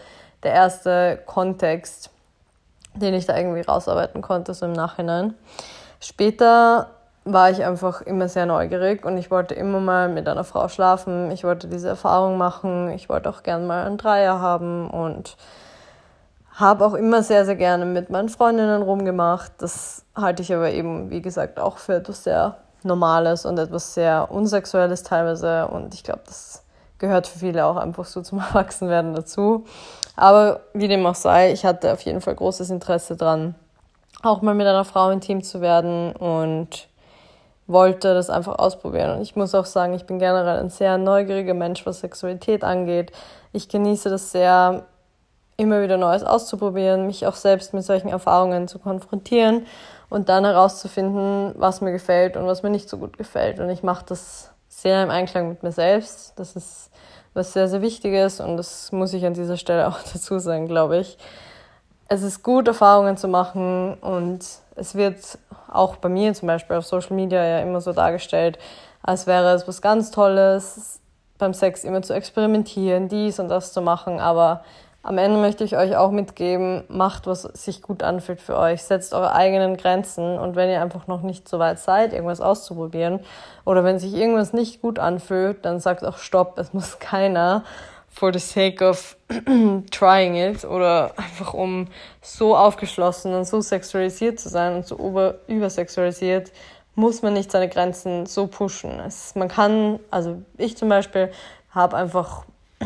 der 0.44 0.54
erste 0.54 1.20
Kontext, 1.26 2.12
den 2.94 3.14
ich 3.14 3.26
da 3.26 3.38
irgendwie 3.38 3.62
rausarbeiten 3.62 4.22
konnte, 4.22 4.54
so 4.54 4.66
im 4.66 4.74
Nachhinein. 4.74 5.34
Später 6.00 6.90
war 7.34 7.50
ich 7.52 7.64
einfach 7.64 8.02
immer 8.02 8.28
sehr 8.28 8.46
neugierig 8.46 9.06
und 9.06 9.18
ich 9.18 9.30
wollte 9.32 9.54
immer 9.54 9.80
mal 9.80 10.10
mit 10.10 10.28
einer 10.28 10.44
Frau 10.44 10.68
schlafen. 10.68 11.32
Ich 11.32 11.44
wollte 11.44 11.68
diese 11.68 11.90
Erfahrung 11.90 12.38
machen. 12.38 12.90
Ich 12.92 13.10
wollte 13.10 13.30
auch 13.30 13.44
gern 13.44 13.68
mal 13.68 13.86
einen 13.86 13.98
Dreier 13.98 14.40
haben 14.40 14.90
und 14.90 15.38
habe 16.54 16.86
auch 16.86 16.94
immer 16.94 17.24
sehr, 17.24 17.46
sehr 17.46 17.56
gerne 17.56 17.86
mit 17.86 18.10
meinen 18.10 18.30
Freundinnen 18.30 18.82
rumgemacht. 18.82 19.52
Das 19.60 20.04
halte 20.16 20.42
ich 20.44 20.54
aber 20.54 20.72
eben, 20.72 21.10
wie 21.10 21.22
gesagt, 21.22 21.60
auch 21.60 21.78
für 21.78 21.96
etwas 21.96 22.24
sehr 22.24 22.58
Normales 22.84 23.46
und 23.46 23.58
etwas 23.58 23.94
sehr 23.94 24.30
Unsexuelles 24.32 25.04
teilweise. 25.04 25.68
Und 25.68 25.94
ich 25.94 26.04
glaube, 26.04 26.22
das 26.26 26.64
gehört 26.98 27.28
für 27.28 27.40
viele 27.40 27.66
auch 27.66 27.78
einfach 27.78 28.06
so 28.06 28.22
zum 28.22 28.40
Erwachsenwerden 28.54 29.14
dazu. 29.14 29.66
Aber 30.16 30.62
wie 30.74 30.88
dem 30.88 31.06
auch 31.06 31.16
sei, 31.16 31.52
ich 31.52 31.66
hatte 31.66 31.94
auf 31.94 32.02
jeden 32.02 32.22
Fall 32.22 32.36
großes 32.36 32.70
Interesse 32.70 33.16
dran, 33.16 33.56
auch 34.22 34.42
mal 34.42 34.54
mit 34.54 34.68
einer 34.68 34.84
Frau 34.84 35.10
intim 35.12 35.44
zu 35.44 35.62
werden 35.62 36.12
und 36.14 36.89
wollte 37.70 38.16
das 38.16 38.30
einfach 38.30 38.58
ausprobieren. 38.58 39.16
Und 39.16 39.22
ich 39.22 39.36
muss 39.36 39.54
auch 39.54 39.66
sagen, 39.66 39.94
ich 39.94 40.06
bin 40.06 40.18
generell 40.18 40.60
ein 40.60 40.72
sehr 40.72 40.98
neugieriger 40.98 41.54
Mensch, 41.54 41.86
was 41.86 42.00
Sexualität 42.00 42.64
angeht. 42.64 43.12
Ich 43.54 43.70
genieße 43.70 44.10
das 44.10 44.32
sehr, 44.32 44.86
immer 45.56 45.82
wieder 45.82 45.98
Neues 45.98 46.24
auszuprobieren, 46.24 47.06
mich 47.06 47.28
auch 47.28 47.36
selbst 47.36 47.74
mit 47.74 47.84
solchen 47.84 48.10
Erfahrungen 48.10 48.68
zu 48.68 48.80
konfrontieren 48.80 49.68
und 50.10 50.30
dann 50.30 50.46
herauszufinden, 50.46 51.54
was 51.58 51.82
mir 51.82 51.92
gefällt 51.92 52.38
und 52.38 52.48
was 52.48 52.64
mir 52.64 52.72
nicht 52.72 52.90
so 52.90 52.98
gut 52.98 53.18
gefällt. 53.18 53.60
Und 53.60 53.70
ich 53.70 53.84
mache 53.84 54.06
das 54.08 54.52
sehr 54.68 55.04
im 55.04 55.12
Einklang 55.12 55.50
mit 55.50 55.62
mir 55.62 55.72
selbst. 55.72 56.34
Das 56.38 56.56
ist 56.56 56.90
was 57.36 57.54
sehr, 57.54 57.68
sehr 57.68 57.84
Wichtiges 57.84 58.40
und 58.40 58.58
das 58.58 58.92
muss 58.92 59.14
ich 59.14 59.26
an 59.26 59.36
dieser 59.36 59.58
Stelle 59.58 59.88
auch 59.88 60.00
dazu 60.14 60.40
sagen, 60.40 60.68
glaube 60.68 60.98
ich. 60.98 61.18
Es 62.08 62.24
ist 62.24 62.42
gut, 62.42 62.68
Erfahrungen 62.68 63.18
zu 63.18 63.28
machen 63.28 63.94
und 64.02 64.44
es 64.80 64.96
wird 64.96 65.38
auch 65.68 65.98
bei 65.98 66.10
mir 66.10 66.34
zum 66.34 66.48
Beispiel 66.48 66.76
auf 66.76 66.86
Social 66.86 67.16
Media 67.16 67.44
ja 67.44 67.60
immer 67.60 67.82
so 67.82 67.94
dargestellt, 67.94 68.58
als 69.04 69.28
wäre 69.28 69.54
es 69.54 69.68
was 69.68 69.82
ganz 69.82 70.12
Tolles, 70.12 71.00
beim 71.38 71.54
Sex 71.54 71.84
immer 71.84 72.02
zu 72.02 72.14
experimentieren, 72.14 73.08
dies 73.08 73.40
und 73.40 73.48
das 73.50 73.72
zu 73.72 73.82
machen. 73.82 74.20
Aber 74.20 74.64
am 75.02 75.18
Ende 75.18 75.40
möchte 75.40 75.64
ich 75.64 75.78
euch 75.78 75.96
auch 75.96 76.12
mitgeben, 76.12 76.84
macht, 76.90 77.26
was 77.26 77.44
sich 77.44 77.82
gut 77.82 78.04
anfühlt 78.04 78.42
für 78.42 78.58
euch. 78.58 78.84
Setzt 78.84 79.14
eure 79.14 79.34
eigenen 79.34 79.78
Grenzen 79.78 80.38
und 80.38 80.56
wenn 80.58 80.70
ihr 80.70 80.82
einfach 80.82 81.08
noch 81.08 81.22
nicht 81.22 81.48
so 81.48 81.58
weit 81.58 81.80
seid, 81.80 82.12
irgendwas 82.12 82.42
auszuprobieren 82.42 83.22
oder 83.64 83.86
wenn 83.86 84.00
sich 84.00 84.14
irgendwas 84.14 84.52
nicht 84.52 84.82
gut 84.82 85.00
anfühlt, 85.00 85.64
dann 85.64 85.80
sagt 85.80 86.04
auch 86.04 86.18
Stopp. 86.18 86.58
Es 86.58 86.74
muss 86.74 87.00
keiner 87.00 87.64
for 88.20 88.34
the 88.34 88.40
sake 88.40 88.82
of 88.82 89.16
trying 89.92 90.36
it 90.36 90.66
oder 90.66 91.14
einfach 91.18 91.54
um 91.54 91.88
so 92.22 92.54
aufgeschlossen 92.54 93.34
und 93.34 93.46
so 93.46 93.62
sexualisiert 93.62 94.42
zu 94.42 94.50
sein 94.50 94.76
und 94.76 94.86
so 94.86 94.98
über, 94.98 95.36
übersexualisiert, 95.48 96.52
muss 96.96 97.22
man 97.22 97.32
nicht 97.32 97.50
seine 97.50 97.70
Grenzen 97.70 98.26
so 98.26 98.48
pushen. 98.48 99.00
Es, 99.00 99.36
man 99.36 99.48
kann, 99.48 100.02
also 100.12 100.42
ich 100.58 100.76
zum 100.76 100.90
Beispiel 100.90 101.32
habe 101.72 101.96
einfach, 101.96 102.44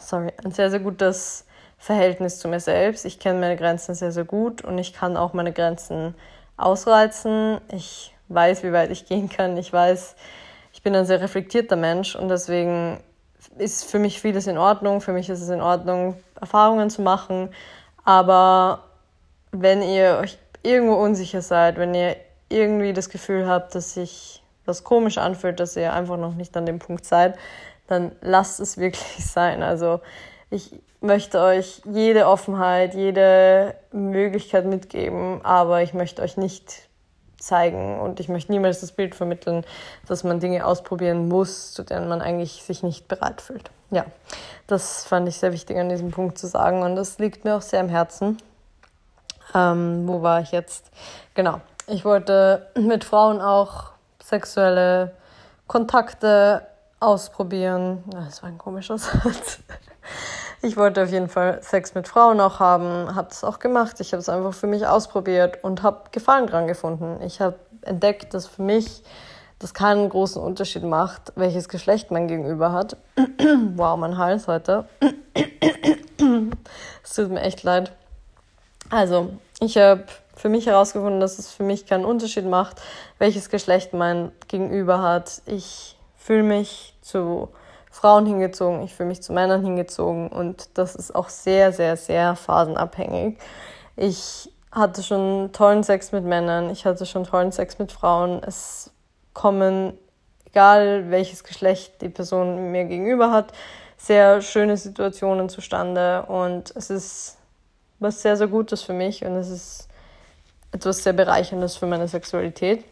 sorry, 0.00 0.32
ein 0.42 0.50
sehr, 0.50 0.70
sehr 0.70 0.80
gutes 0.80 1.44
Verhältnis 1.76 2.38
zu 2.38 2.48
mir 2.48 2.60
selbst. 2.60 3.04
Ich 3.04 3.18
kenne 3.18 3.38
meine 3.38 3.56
Grenzen 3.58 3.94
sehr, 3.94 4.12
sehr 4.12 4.24
gut 4.24 4.62
und 4.64 4.78
ich 4.78 4.94
kann 4.94 5.18
auch 5.18 5.34
meine 5.34 5.52
Grenzen 5.52 6.14
ausreizen. 6.56 7.60
Ich 7.70 8.14
weiß, 8.28 8.62
wie 8.62 8.72
weit 8.72 8.90
ich 8.90 9.04
gehen 9.04 9.28
kann. 9.28 9.58
Ich 9.58 9.70
weiß, 9.70 10.16
ich 10.72 10.82
bin 10.82 10.96
ein 10.96 11.04
sehr 11.04 11.20
reflektierter 11.20 11.76
Mensch 11.76 12.16
und 12.16 12.30
deswegen 12.30 12.98
ist 13.58 13.84
für 13.84 13.98
mich 13.98 14.20
vieles 14.20 14.46
in 14.46 14.58
Ordnung. 14.58 15.00
Für 15.00 15.12
mich 15.12 15.28
ist 15.28 15.40
es 15.40 15.48
in 15.48 15.60
Ordnung, 15.60 16.16
Erfahrungen 16.40 16.90
zu 16.90 17.02
machen. 17.02 17.50
Aber 18.04 18.84
wenn 19.52 19.82
ihr 19.82 20.18
euch 20.22 20.38
irgendwo 20.62 20.94
unsicher 20.94 21.42
seid, 21.42 21.76
wenn 21.78 21.94
ihr 21.94 22.16
irgendwie 22.48 22.92
das 22.92 23.08
Gefühl 23.08 23.48
habt, 23.48 23.74
dass 23.74 23.94
sich 23.94 24.42
was 24.64 24.84
komisch 24.84 25.18
anfühlt, 25.18 25.60
dass 25.60 25.76
ihr 25.76 25.92
einfach 25.92 26.16
noch 26.16 26.34
nicht 26.34 26.56
an 26.56 26.66
dem 26.66 26.78
Punkt 26.78 27.04
seid, 27.04 27.36
dann 27.86 28.12
lasst 28.20 28.60
es 28.60 28.78
wirklich 28.78 29.24
sein. 29.24 29.62
Also 29.62 30.00
ich 30.50 30.72
möchte 31.00 31.40
euch 31.40 31.82
jede 31.84 32.26
Offenheit, 32.26 32.94
jede 32.94 33.74
Möglichkeit 33.92 34.66
mitgeben, 34.66 35.44
aber 35.44 35.82
ich 35.82 35.94
möchte 35.94 36.22
euch 36.22 36.36
nicht 36.36 36.88
zeigen 37.38 38.00
und 38.00 38.20
ich 38.20 38.28
möchte 38.28 38.52
niemals 38.52 38.80
das 38.80 38.92
Bild 38.92 39.14
vermitteln, 39.14 39.64
dass 40.06 40.24
man 40.24 40.40
Dinge 40.40 40.64
ausprobieren 40.66 41.28
muss, 41.28 41.72
zu 41.72 41.82
denen 41.82 42.08
man 42.08 42.20
eigentlich 42.20 42.62
sich 42.62 42.82
nicht 42.82 43.08
bereit 43.08 43.40
fühlt. 43.40 43.70
Ja, 43.90 44.06
das 44.66 45.04
fand 45.04 45.28
ich 45.28 45.38
sehr 45.38 45.52
wichtig 45.52 45.78
an 45.78 45.88
diesem 45.88 46.10
Punkt 46.10 46.38
zu 46.38 46.46
sagen 46.46 46.82
und 46.82 46.96
das 46.96 47.18
liegt 47.18 47.44
mir 47.44 47.56
auch 47.56 47.62
sehr 47.62 47.80
am 47.80 47.88
Herzen. 47.88 48.38
Ähm, 49.54 50.08
wo 50.08 50.22
war 50.22 50.40
ich 50.40 50.50
jetzt? 50.50 50.90
Genau, 51.34 51.60
ich 51.86 52.04
wollte 52.04 52.66
mit 52.76 53.04
Frauen 53.04 53.40
auch 53.40 53.92
sexuelle 54.22 55.14
Kontakte 55.66 56.66
ausprobieren. 57.00 58.02
Das 58.10 58.42
war 58.42 58.48
ein 58.48 58.58
komischer 58.58 58.98
Satz. 58.98 59.60
Ich 60.62 60.76
wollte 60.76 61.02
auf 61.02 61.10
jeden 61.10 61.28
Fall 61.28 61.62
Sex 61.62 61.94
mit 61.94 62.08
Frauen 62.08 62.40
auch 62.40 62.60
haben, 62.60 63.14
habe 63.14 63.28
das 63.28 63.44
auch 63.44 63.58
gemacht. 63.58 64.00
Ich 64.00 64.12
habe 64.12 64.20
es 64.20 64.28
einfach 64.28 64.54
für 64.54 64.66
mich 64.66 64.86
ausprobiert 64.86 65.62
und 65.62 65.82
habe 65.82 66.04
Gefallen 66.12 66.46
dran 66.46 66.66
gefunden. 66.66 67.20
Ich 67.22 67.40
habe 67.40 67.56
entdeckt, 67.82 68.34
dass 68.34 68.46
für 68.46 68.62
mich 68.62 69.02
das 69.58 69.74
keinen 69.74 70.08
großen 70.08 70.40
Unterschied 70.42 70.82
macht, 70.82 71.32
welches 71.36 71.68
Geschlecht 71.68 72.10
man 72.10 72.28
gegenüber 72.28 72.72
hat. 72.72 72.96
wow, 73.76 73.96
mein 73.96 74.18
Hals 74.18 74.48
heute. 74.48 74.86
es 77.02 77.14
tut 77.14 77.30
mir 77.30 77.40
echt 77.40 77.62
leid. 77.62 77.92
Also, 78.90 79.30
ich 79.60 79.76
habe 79.78 80.04
für 80.36 80.48
mich 80.48 80.66
herausgefunden, 80.66 81.20
dass 81.20 81.38
es 81.38 81.50
für 81.50 81.62
mich 81.62 81.86
keinen 81.86 82.04
Unterschied 82.04 82.44
macht, 82.44 82.80
welches 83.18 83.48
Geschlecht 83.48 83.94
mein 83.94 84.30
Gegenüber 84.48 85.00
hat. 85.00 85.42
Ich 85.46 85.96
fühle 86.16 86.42
mich 86.42 86.94
zu 87.00 87.48
Frauen 87.96 88.26
hingezogen, 88.26 88.82
ich 88.82 88.94
fühle 88.94 89.08
mich 89.08 89.22
zu 89.22 89.32
Männern 89.32 89.64
hingezogen 89.64 90.28
und 90.28 90.68
das 90.74 90.94
ist 90.94 91.14
auch 91.14 91.30
sehr, 91.30 91.72
sehr, 91.72 91.96
sehr 91.96 92.36
phasenabhängig. 92.36 93.38
Ich 93.96 94.52
hatte 94.70 95.02
schon 95.02 95.50
tollen 95.54 95.82
Sex 95.82 96.12
mit 96.12 96.22
Männern, 96.22 96.68
ich 96.68 96.84
hatte 96.84 97.06
schon 97.06 97.24
tollen 97.24 97.52
Sex 97.52 97.78
mit 97.78 97.92
Frauen. 97.92 98.42
Es 98.46 98.90
kommen, 99.32 99.96
egal 100.44 101.10
welches 101.10 101.42
Geschlecht 101.42 102.02
die 102.02 102.10
Person 102.10 102.70
mir 102.70 102.84
gegenüber 102.84 103.30
hat, 103.30 103.54
sehr 103.96 104.42
schöne 104.42 104.76
Situationen 104.76 105.48
zustande 105.48 106.26
und 106.26 106.76
es 106.76 106.90
ist 106.90 107.38
was 107.98 108.20
sehr, 108.20 108.36
sehr 108.36 108.48
Gutes 108.48 108.82
für 108.82 108.92
mich 108.92 109.24
und 109.24 109.36
es 109.36 109.48
ist 109.48 109.88
etwas 110.70 111.02
sehr 111.02 111.14
Bereicherndes 111.14 111.76
für 111.76 111.86
meine 111.86 112.08
Sexualität. 112.08 112.84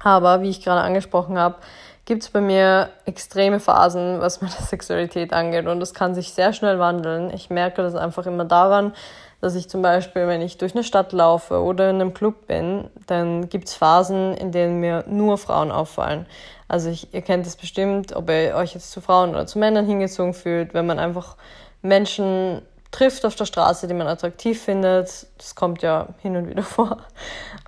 Aber 0.00 0.42
wie 0.42 0.50
ich 0.50 0.62
gerade 0.62 0.82
angesprochen 0.82 1.38
habe, 1.38 1.56
gibt 2.04 2.22
es 2.22 2.30
bei 2.30 2.40
mir 2.40 2.90
extreme 3.06 3.60
Phasen, 3.60 4.20
was 4.20 4.40
meine 4.40 4.52
Sexualität 4.60 5.32
angeht. 5.32 5.66
Und 5.66 5.80
das 5.80 5.94
kann 5.94 6.14
sich 6.14 6.32
sehr 6.32 6.52
schnell 6.52 6.78
wandeln. 6.78 7.30
Ich 7.32 7.50
merke 7.50 7.82
das 7.82 7.94
einfach 7.94 8.26
immer 8.26 8.44
daran, 8.44 8.92
dass 9.40 9.54
ich 9.54 9.68
zum 9.68 9.82
Beispiel, 9.82 10.26
wenn 10.26 10.40
ich 10.40 10.56
durch 10.56 10.74
eine 10.74 10.84
Stadt 10.84 11.12
laufe 11.12 11.62
oder 11.62 11.90
in 11.90 11.96
einem 11.96 12.14
Club 12.14 12.46
bin, 12.46 12.88
dann 13.06 13.48
gibt 13.48 13.68
es 13.68 13.74
Phasen, 13.74 14.34
in 14.34 14.52
denen 14.52 14.80
mir 14.80 15.04
nur 15.06 15.36
Frauen 15.36 15.70
auffallen. 15.70 16.26
Also 16.66 16.88
ich, 16.88 17.12
ihr 17.12 17.20
kennt 17.20 17.46
es 17.46 17.56
bestimmt, 17.56 18.16
ob 18.16 18.30
ihr 18.30 18.54
euch 18.56 18.74
jetzt 18.74 18.90
zu 18.90 19.02
Frauen 19.02 19.30
oder 19.30 19.46
zu 19.46 19.58
Männern 19.58 19.86
hingezogen 19.86 20.32
fühlt, 20.32 20.72
wenn 20.72 20.86
man 20.86 20.98
einfach 20.98 21.36
Menschen 21.82 22.62
trifft 22.94 23.26
auf 23.26 23.34
der 23.34 23.44
Straße, 23.44 23.88
die 23.88 23.94
man 23.94 24.06
attraktiv 24.06 24.62
findet. 24.62 25.26
Das 25.36 25.56
kommt 25.56 25.82
ja 25.82 26.08
hin 26.22 26.36
und 26.36 26.48
wieder 26.48 26.62
vor, 26.76 26.98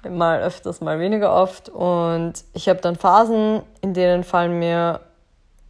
mal 0.08 0.40
öfters, 0.40 0.80
mal 0.80 1.00
weniger 1.00 1.34
oft. 1.34 1.68
Und 1.68 2.34
ich 2.54 2.68
habe 2.68 2.80
dann 2.80 2.94
Phasen, 2.94 3.62
in 3.80 3.92
denen 3.92 4.22
fallen 4.22 4.58
mir 4.60 5.00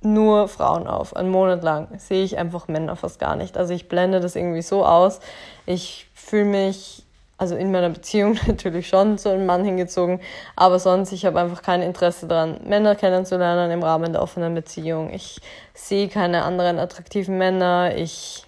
nur 0.03 0.49
Frauen 0.49 0.87
auf. 0.87 1.17
Einen 1.17 1.31
Monat 1.31 1.63
lang 1.63 1.89
sehe 1.99 2.23
ich 2.23 2.37
einfach 2.37 2.69
Männer 2.69 2.97
fast 2.97 3.19
gar 3.19 3.35
nicht. 3.35 3.57
Also 3.57 3.73
ich 3.73 3.89
blende 3.89 4.21
das 4.21 4.37
irgendwie 4.37 4.61
so 4.61 4.85
aus. 4.85 5.21
Ich 5.65 6.11
fühle 6.13 6.45
mich, 6.45 7.05
also 7.39 7.57
in 7.57 7.73
meiner 7.73 7.89
Beziehung 7.89 8.39
natürlich 8.47 8.89
schon 8.89 9.17
zu 9.17 9.31
einem 9.31 9.47
Mann 9.47 9.65
hingezogen, 9.65 10.21
aber 10.55 10.79
sonst, 10.79 11.13
ich 11.13 11.25
habe 11.25 11.41
einfach 11.41 11.63
kein 11.63 11.81
Interesse 11.81 12.27
daran, 12.27 12.61
Männer 12.65 12.95
kennenzulernen 12.95 13.71
im 13.71 13.83
Rahmen 13.83 14.13
der 14.13 14.23
offenen 14.23 14.55
Beziehung. 14.55 15.11
Ich 15.15 15.41
sehe 15.73 16.09
keine 16.09 16.43
anderen 16.43 16.79
attraktiven 16.79 17.39
Männer. 17.39 17.97
Ich 17.97 18.46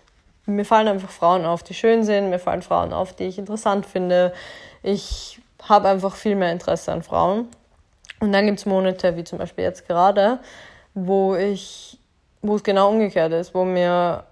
mir 0.49 0.65
fallen 0.65 0.89
einfach 0.89 1.11
Frauen 1.11 1.45
auf, 1.45 1.63
die 1.63 1.75
schön 1.75 2.05
sind, 2.05 2.31
mir 2.31 2.39
fallen 2.39 2.63
Frauen 2.63 2.93
auf, 2.93 3.15
die 3.15 3.25
ich 3.25 3.39
interessant 3.39 3.87
finde. 3.87 4.33
Ich 4.83 5.41
habe 5.63 5.89
einfach 5.89 6.17
viel 6.17 6.37
mehr 6.37 6.53
Interesse 6.53 6.93
an 6.93 7.03
Frauen. 7.03 7.49
Und 8.21 8.33
dann 8.33 8.47
gibt 8.47 8.59
es 8.59 8.67
Monate, 8.67 9.17
wie 9.17 9.25
zum 9.25 9.39
Beispiel 9.39 9.65
jetzt 9.65 9.87
gerade, 9.87 10.41
wo 10.95 11.35
ich, 11.35 11.99
wo 12.43 12.57
es 12.57 12.65
genau 12.65 12.89
umgekehrt 12.89 13.33
ist, 13.33 13.55
wo 13.55 13.65
mir 13.65 14.25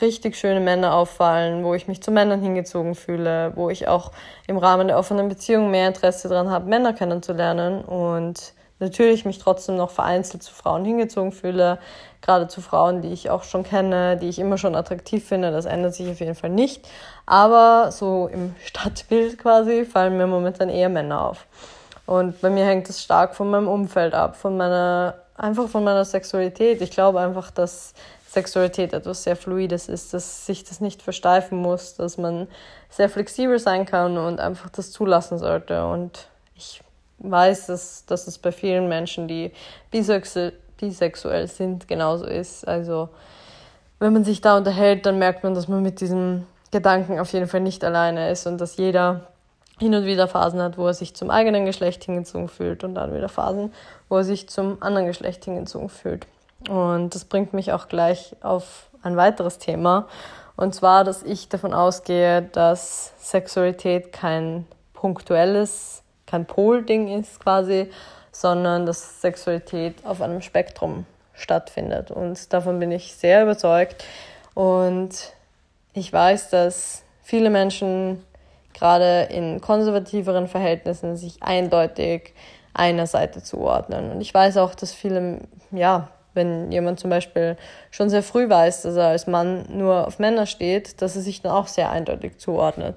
richtig 0.00 0.36
schöne 0.36 0.60
Männer 0.60 0.94
auffallen, 0.94 1.64
wo 1.64 1.74
ich 1.74 1.88
mich 1.88 2.02
zu 2.02 2.10
Männern 2.10 2.40
hingezogen 2.40 2.94
fühle, 2.94 3.52
wo 3.56 3.68
ich 3.70 3.88
auch 3.88 4.12
im 4.46 4.58
Rahmen 4.58 4.88
der 4.88 4.98
offenen 4.98 5.28
Beziehung 5.28 5.70
mehr 5.70 5.88
Interesse 5.88 6.28
daran 6.28 6.50
habe, 6.50 6.68
Männer 6.68 6.92
kennenzulernen 6.92 7.82
und 7.82 8.52
natürlich 8.80 9.24
mich 9.24 9.38
trotzdem 9.38 9.76
noch 9.76 9.90
vereinzelt 9.90 10.42
zu 10.42 10.52
Frauen 10.52 10.84
hingezogen 10.84 11.32
fühle, 11.32 11.78
gerade 12.22 12.48
zu 12.48 12.60
Frauen, 12.60 13.02
die 13.02 13.12
ich 13.12 13.30
auch 13.30 13.42
schon 13.42 13.64
kenne, 13.64 14.16
die 14.16 14.28
ich 14.28 14.38
immer 14.38 14.58
schon 14.58 14.74
attraktiv 14.74 15.26
finde, 15.26 15.50
das 15.50 15.64
ändert 15.64 15.94
sich 15.94 16.10
auf 16.10 16.20
jeden 16.20 16.34
Fall 16.34 16.50
nicht. 16.50 16.88
Aber 17.26 17.90
so 17.92 18.28
im 18.32 18.54
Stadtbild 18.64 19.38
quasi 19.38 19.84
fallen 19.84 20.16
mir 20.16 20.26
momentan 20.26 20.68
eher 20.68 20.88
Männer 20.88 21.24
auf. 21.24 21.46
Und 22.06 22.40
bei 22.40 22.48
mir 22.48 22.64
hängt 22.64 22.88
es 22.88 23.02
stark 23.02 23.34
von 23.34 23.50
meinem 23.50 23.68
Umfeld 23.68 24.14
ab, 24.14 24.36
von 24.36 24.56
meiner, 24.56 25.14
einfach 25.36 25.68
von 25.68 25.84
meiner 25.84 26.04
Sexualität. 26.04 26.80
Ich 26.80 26.90
glaube 26.90 27.20
einfach, 27.20 27.50
dass 27.50 27.92
Sexualität 28.26 28.92
etwas 28.92 29.24
sehr 29.24 29.36
Fluides 29.36 29.88
ist, 29.88 30.14
dass 30.14 30.46
sich 30.46 30.64
das 30.64 30.80
nicht 30.80 31.02
versteifen 31.02 31.58
muss, 31.58 31.96
dass 31.96 32.16
man 32.18 32.46
sehr 32.90 33.08
flexibel 33.08 33.58
sein 33.58 33.84
kann 33.84 34.16
und 34.16 34.40
einfach 34.40 34.70
das 34.70 34.90
zulassen 34.90 35.38
sollte. 35.38 35.86
Und 35.86 36.28
ich 36.54 36.82
weiß, 37.18 37.66
dass, 37.66 38.06
dass 38.06 38.26
es 38.26 38.38
bei 38.38 38.52
vielen 38.52 38.88
Menschen, 38.88 39.28
die 39.28 39.52
bisexuell, 39.90 41.46
sind, 41.46 41.88
genauso 41.88 42.24
ist. 42.24 42.66
Also 42.66 43.08
wenn 43.98 44.12
man 44.12 44.24
sich 44.24 44.40
da 44.40 44.56
unterhält, 44.56 45.06
dann 45.06 45.18
merkt 45.18 45.42
man, 45.42 45.54
dass 45.54 45.68
man 45.68 45.82
mit 45.82 46.00
diesem 46.00 46.46
Gedanken 46.70 47.18
auf 47.18 47.32
jeden 47.32 47.48
Fall 47.48 47.60
nicht 47.60 47.82
alleine 47.84 48.30
ist 48.30 48.46
und 48.46 48.60
dass 48.60 48.76
jeder 48.76 49.28
hin 49.78 49.94
und 49.94 50.04
wieder 50.04 50.28
Phasen 50.28 50.60
hat, 50.60 50.76
wo 50.76 50.86
er 50.86 50.94
sich 50.94 51.14
zum 51.14 51.30
eigenen 51.30 51.64
Geschlecht 51.64 52.04
hingezogen 52.04 52.48
fühlt 52.48 52.84
und 52.84 52.94
dann 52.94 53.14
wieder 53.14 53.28
Phasen, 53.28 53.72
wo 54.08 54.16
er 54.16 54.24
sich 54.24 54.48
zum 54.48 54.82
anderen 54.82 55.06
Geschlecht 55.06 55.44
hingezogen 55.44 55.88
fühlt. 55.88 56.26
Und 56.68 57.14
das 57.14 57.24
bringt 57.24 57.52
mich 57.52 57.72
auch 57.72 57.88
gleich 57.88 58.34
auf 58.42 58.90
ein 59.02 59.16
weiteres 59.16 59.58
Thema. 59.58 60.08
Und 60.56 60.74
zwar, 60.74 61.04
dass 61.04 61.22
ich 61.22 61.48
davon 61.48 61.72
ausgehe, 61.72 62.42
dass 62.42 63.12
Sexualität 63.18 64.12
kein 64.12 64.66
punktuelles 64.92 66.02
kein 66.28 66.44
Pol-Ding 66.44 67.08
ist 67.08 67.40
quasi, 67.40 67.90
sondern 68.32 68.86
dass 68.86 69.20
Sexualität 69.20 70.04
auf 70.04 70.22
einem 70.22 70.42
Spektrum 70.42 71.06
stattfindet. 71.34 72.10
Und 72.10 72.52
davon 72.52 72.78
bin 72.78 72.92
ich 72.92 73.14
sehr 73.14 73.42
überzeugt. 73.42 74.04
Und 74.54 75.32
ich 75.92 76.12
weiß, 76.12 76.50
dass 76.50 77.02
viele 77.22 77.50
Menschen 77.50 78.24
gerade 78.74 79.28
in 79.30 79.60
konservativeren 79.60 80.48
Verhältnissen 80.48 81.16
sich 81.16 81.42
eindeutig 81.42 82.34
einer 82.74 83.06
Seite 83.06 83.42
zuordnen. 83.42 84.10
Und 84.10 84.20
ich 84.20 84.32
weiß 84.32 84.56
auch, 84.58 84.74
dass 84.74 84.92
viele, 84.92 85.40
ja, 85.70 86.08
wenn 86.34 86.70
jemand 86.70 87.00
zum 87.00 87.10
Beispiel 87.10 87.56
schon 87.90 88.10
sehr 88.10 88.22
früh 88.22 88.48
weiß, 88.48 88.82
dass 88.82 88.96
er 88.96 89.08
als 89.08 89.26
Mann 89.26 89.64
nur 89.68 90.06
auf 90.06 90.18
Männer 90.18 90.46
steht, 90.46 91.02
dass 91.02 91.16
er 91.16 91.22
sich 91.22 91.42
dann 91.42 91.52
auch 91.52 91.66
sehr 91.66 91.90
eindeutig 91.90 92.38
zuordnet. 92.38 92.96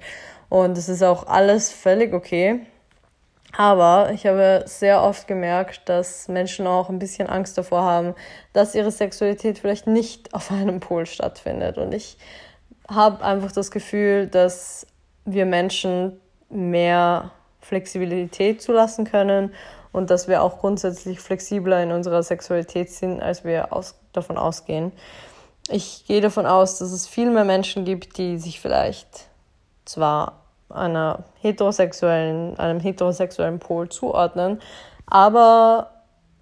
Und 0.50 0.78
es 0.78 0.90
ist 0.90 1.02
auch 1.02 1.28
alles 1.28 1.72
völlig 1.72 2.14
okay. 2.14 2.60
Aber 3.58 4.12
ich 4.14 4.26
habe 4.26 4.64
sehr 4.66 5.02
oft 5.04 5.28
gemerkt, 5.28 5.90
dass 5.90 6.28
Menschen 6.28 6.68
auch 6.68 6.90
ein 6.90 7.00
bisschen 7.00 7.28
Angst 7.28 7.58
davor 7.58 7.84
haben, 7.84 8.16
dass 8.54 8.76
ihre 8.76 8.92
Sexualität 8.92 9.60
vielleicht 9.60 9.88
nicht 9.88 10.34
auf 10.34 10.52
einem 10.52 10.80
Pol 10.80 11.06
stattfindet. 11.06 11.78
Und 11.78 11.94
ich 11.94 12.18
habe 12.90 13.24
einfach 13.24 13.52
das 13.52 13.72
Gefühl, 13.72 14.28
dass 14.28 14.88
wir 15.26 15.46
Menschen 15.46 16.20
mehr 16.50 17.32
Flexibilität 17.60 18.62
zulassen 18.62 19.06
können 19.06 19.54
und 19.92 20.10
dass 20.10 20.28
wir 20.28 20.42
auch 20.42 20.60
grundsätzlich 20.60 21.20
flexibler 21.20 21.84
in 21.84 21.92
unserer 21.92 22.24
Sexualität 22.24 22.90
sind, 22.90 23.22
als 23.22 23.44
wir 23.44 23.74
aus, 23.74 23.96
davon 24.14 24.38
ausgehen. 24.38 24.92
ich 25.70 26.06
gehe 26.08 26.22
davon 26.22 26.46
aus, 26.46 26.80
dass 26.80 26.92
es 26.92 27.08
viel 27.08 27.30
mehr 27.30 27.46
Menschen 27.46 27.86
gibt, 27.86 28.18
die 28.18 28.38
sich 28.38 28.60
vielleicht 28.60 29.28
zwar 29.86 30.41
einer 30.74 31.20
heterosexuellen, 31.42 32.58
einem 32.60 32.80
heterosexuellen 32.80 33.60
Pol 33.60 33.90
zuordnen, 33.90 34.60
aber 35.06 35.92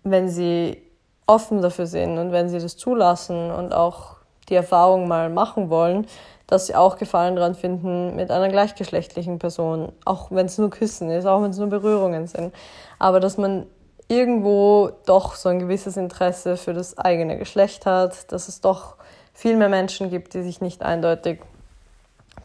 wenn 0.03 0.29
sie 0.29 0.81
offen 1.27 1.61
dafür 1.61 1.85
sind 1.85 2.17
und 2.17 2.31
wenn 2.31 2.49
sie 2.49 2.59
das 2.59 2.77
zulassen 2.77 3.51
und 3.51 3.73
auch 3.73 4.17
die 4.49 4.55
Erfahrung 4.55 5.07
mal 5.07 5.29
machen 5.29 5.69
wollen, 5.69 6.07
dass 6.47 6.65
sie 6.65 6.75
auch 6.75 6.97
Gefallen 6.97 7.35
daran 7.35 7.53
finden 7.53 8.15
mit 8.15 8.31
einer 8.31 8.49
gleichgeschlechtlichen 8.49 9.37
Person, 9.37 9.91
auch 10.05 10.31
wenn 10.31 10.47
es 10.47 10.57
nur 10.57 10.71
Küssen 10.71 11.11
ist, 11.11 11.27
auch 11.27 11.43
wenn 11.43 11.51
es 11.51 11.59
nur 11.59 11.67
Berührungen 11.67 12.25
sind, 12.25 12.53
aber 12.97 13.19
dass 13.19 13.37
man 13.37 13.67
irgendwo 14.07 14.89
doch 15.05 15.35
so 15.35 15.49
ein 15.49 15.59
gewisses 15.59 15.95
Interesse 15.95 16.57
für 16.57 16.73
das 16.73 16.97
eigene 16.97 17.37
Geschlecht 17.37 17.85
hat, 17.85 18.31
dass 18.31 18.47
es 18.47 18.59
doch 18.59 18.95
viel 19.33 19.55
mehr 19.55 19.69
Menschen 19.69 20.09
gibt, 20.09 20.33
die 20.33 20.41
sich 20.41 20.59
nicht 20.59 20.81
eindeutig 20.81 21.41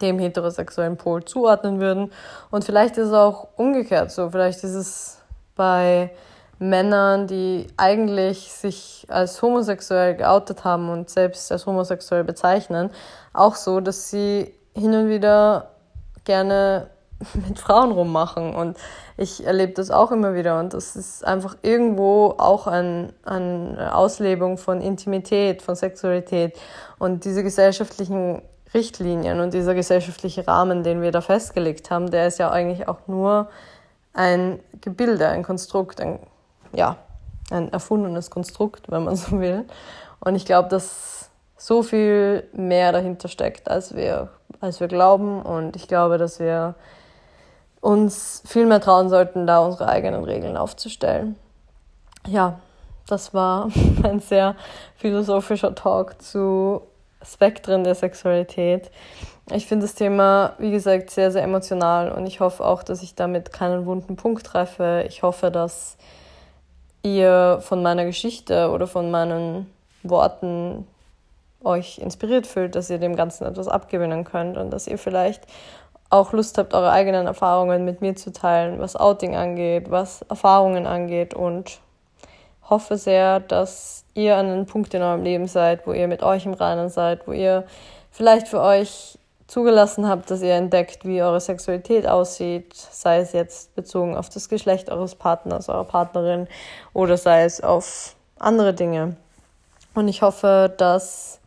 dem 0.00 0.18
heterosexuellen 0.18 0.96
Pol 0.96 1.24
zuordnen 1.24 1.80
würden. 1.80 2.12
Und 2.50 2.64
vielleicht 2.64 2.96
ist 2.96 3.08
es 3.08 3.12
auch 3.12 3.48
umgekehrt 3.56 4.10
so. 4.10 4.30
Vielleicht 4.30 4.64
ist 4.64 4.74
es 4.74 5.18
bei 5.54 6.10
Männern, 6.58 7.26
die 7.26 7.66
eigentlich 7.76 8.52
sich 8.52 9.06
als 9.08 9.42
homosexuell 9.42 10.14
geoutet 10.14 10.64
haben 10.64 10.88
und 10.88 11.10
selbst 11.10 11.50
als 11.50 11.66
homosexuell 11.66 12.24
bezeichnen, 12.24 12.90
auch 13.32 13.56
so, 13.56 13.80
dass 13.80 14.10
sie 14.10 14.54
hin 14.74 14.94
und 14.94 15.08
wieder 15.08 15.70
gerne 16.24 16.88
mit 17.48 17.58
Frauen 17.58 17.92
rummachen. 17.92 18.54
Und 18.54 18.76
ich 19.16 19.46
erlebe 19.46 19.72
das 19.72 19.90
auch 19.90 20.10
immer 20.10 20.34
wieder. 20.34 20.58
Und 20.58 20.74
das 20.74 20.96
ist 20.96 21.24
einfach 21.24 21.56
irgendwo 21.62 22.34
auch 22.38 22.66
ein, 22.66 23.12
eine 23.24 23.94
Auslebung 23.94 24.58
von 24.58 24.80
Intimität, 24.80 25.62
von 25.62 25.74
Sexualität. 25.74 26.56
Und 26.98 27.24
diese 27.24 27.42
gesellschaftlichen 27.42 28.42
Richtlinien 28.74 29.40
und 29.40 29.54
dieser 29.54 29.74
gesellschaftliche 29.74 30.46
Rahmen, 30.46 30.82
den 30.82 31.00
wir 31.00 31.12
da 31.12 31.20
festgelegt 31.20 31.90
haben, 31.90 32.10
der 32.10 32.26
ist 32.26 32.38
ja 32.38 32.50
eigentlich 32.50 32.88
auch 32.88 33.06
nur 33.06 33.48
ein 34.12 34.60
Gebilde, 34.80 35.28
ein 35.28 35.42
Konstrukt, 35.42 36.00
ein, 36.00 36.18
ja, 36.72 36.96
ein 37.50 37.72
erfundenes 37.72 38.30
Konstrukt, 38.30 38.90
wenn 38.90 39.04
man 39.04 39.16
so 39.16 39.38
will. 39.40 39.64
Und 40.20 40.34
ich 40.34 40.44
glaube, 40.44 40.68
dass 40.68 41.30
so 41.56 41.82
viel 41.82 42.48
mehr 42.52 42.92
dahinter 42.92 43.28
steckt, 43.28 43.70
als 43.70 43.94
wir, 43.94 44.28
als 44.60 44.80
wir 44.80 44.88
glauben. 44.88 45.42
Und 45.42 45.76
ich 45.76 45.88
glaube, 45.88 46.18
dass 46.18 46.38
wir 46.38 46.74
uns 47.80 48.42
viel 48.46 48.66
mehr 48.66 48.80
trauen 48.80 49.08
sollten, 49.08 49.46
da 49.46 49.60
unsere 49.60 49.88
eigenen 49.88 50.24
Regeln 50.24 50.56
aufzustellen. 50.56 51.36
Ja, 52.26 52.60
das 53.06 53.34
war 53.34 53.68
ein 54.02 54.20
sehr 54.20 54.56
philosophischer 54.96 55.74
Talk 55.74 56.20
zu 56.22 56.82
Spektren 57.24 57.84
der 57.84 57.94
Sexualität. 57.94 58.90
Ich 59.52 59.66
finde 59.66 59.86
das 59.86 59.94
Thema, 59.94 60.54
wie 60.58 60.70
gesagt, 60.70 61.10
sehr, 61.10 61.30
sehr 61.30 61.42
emotional 61.42 62.10
und 62.12 62.26
ich 62.26 62.40
hoffe 62.40 62.64
auch, 62.64 62.82
dass 62.82 63.02
ich 63.02 63.14
damit 63.14 63.52
keinen 63.52 63.86
wunden 63.86 64.16
Punkt 64.16 64.46
treffe. 64.46 65.04
Ich 65.08 65.22
hoffe, 65.22 65.50
dass 65.50 65.96
ihr 67.02 67.58
von 67.60 67.82
meiner 67.82 68.04
Geschichte 68.04 68.70
oder 68.70 68.86
von 68.86 69.10
meinen 69.10 69.70
Worten 70.02 70.86
euch 71.62 71.98
inspiriert 71.98 72.46
fühlt, 72.46 72.74
dass 72.74 72.90
ihr 72.90 72.98
dem 72.98 73.16
Ganzen 73.16 73.44
etwas 73.44 73.68
abgewinnen 73.68 74.24
könnt 74.24 74.56
und 74.56 74.70
dass 74.70 74.86
ihr 74.86 74.98
vielleicht 74.98 75.44
auch 76.10 76.32
Lust 76.32 76.58
habt, 76.58 76.74
eure 76.74 76.90
eigenen 76.90 77.26
Erfahrungen 77.26 77.84
mit 77.84 78.00
mir 78.00 78.14
zu 78.14 78.32
teilen, 78.32 78.78
was 78.78 78.96
Outing 78.96 79.34
angeht, 79.34 79.90
was 79.90 80.22
Erfahrungen 80.22 80.86
angeht 80.86 81.34
und 81.34 81.80
hoffe 82.68 82.96
sehr, 82.96 83.40
dass 83.40 84.04
ihr 84.14 84.36
an 84.36 84.46
einem 84.46 84.66
Punkt 84.66 84.94
in 84.94 85.02
eurem 85.02 85.22
Leben 85.22 85.46
seid, 85.46 85.86
wo 85.86 85.92
ihr 85.92 86.08
mit 86.08 86.22
euch 86.22 86.46
im 86.46 86.54
Reinen 86.54 86.88
seid, 86.88 87.26
wo 87.26 87.32
ihr 87.32 87.64
vielleicht 88.10 88.48
für 88.48 88.60
euch 88.60 89.18
zugelassen 89.46 90.08
habt, 90.08 90.30
dass 90.30 90.42
ihr 90.42 90.54
entdeckt, 90.54 91.04
wie 91.04 91.22
eure 91.22 91.40
Sexualität 91.40 92.06
aussieht, 92.06 92.74
sei 92.74 93.18
es 93.18 93.32
jetzt 93.32 93.74
bezogen 93.74 94.16
auf 94.16 94.28
das 94.28 94.48
Geschlecht 94.48 94.90
eures 94.90 95.14
Partners, 95.14 95.68
eurer 95.68 95.84
Partnerin 95.84 96.48
oder 96.92 97.16
sei 97.16 97.44
es 97.44 97.60
auf 97.60 98.16
andere 98.38 98.72
Dinge. 98.72 99.16
Und 99.94 100.08
ich 100.08 100.22
hoffe, 100.22 100.72
dass 100.76 101.40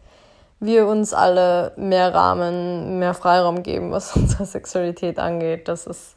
wir 0.60 0.88
uns 0.88 1.14
alle 1.14 1.74
mehr 1.76 2.14
Rahmen, 2.14 3.00
mehr 3.00 3.14
Freiraum 3.14 3.64
geben, 3.64 3.92
was 3.92 4.16
unsere 4.16 4.46
Sexualität 4.46 5.20
angeht, 5.20 5.68
dass 5.68 5.88
es 5.88 6.16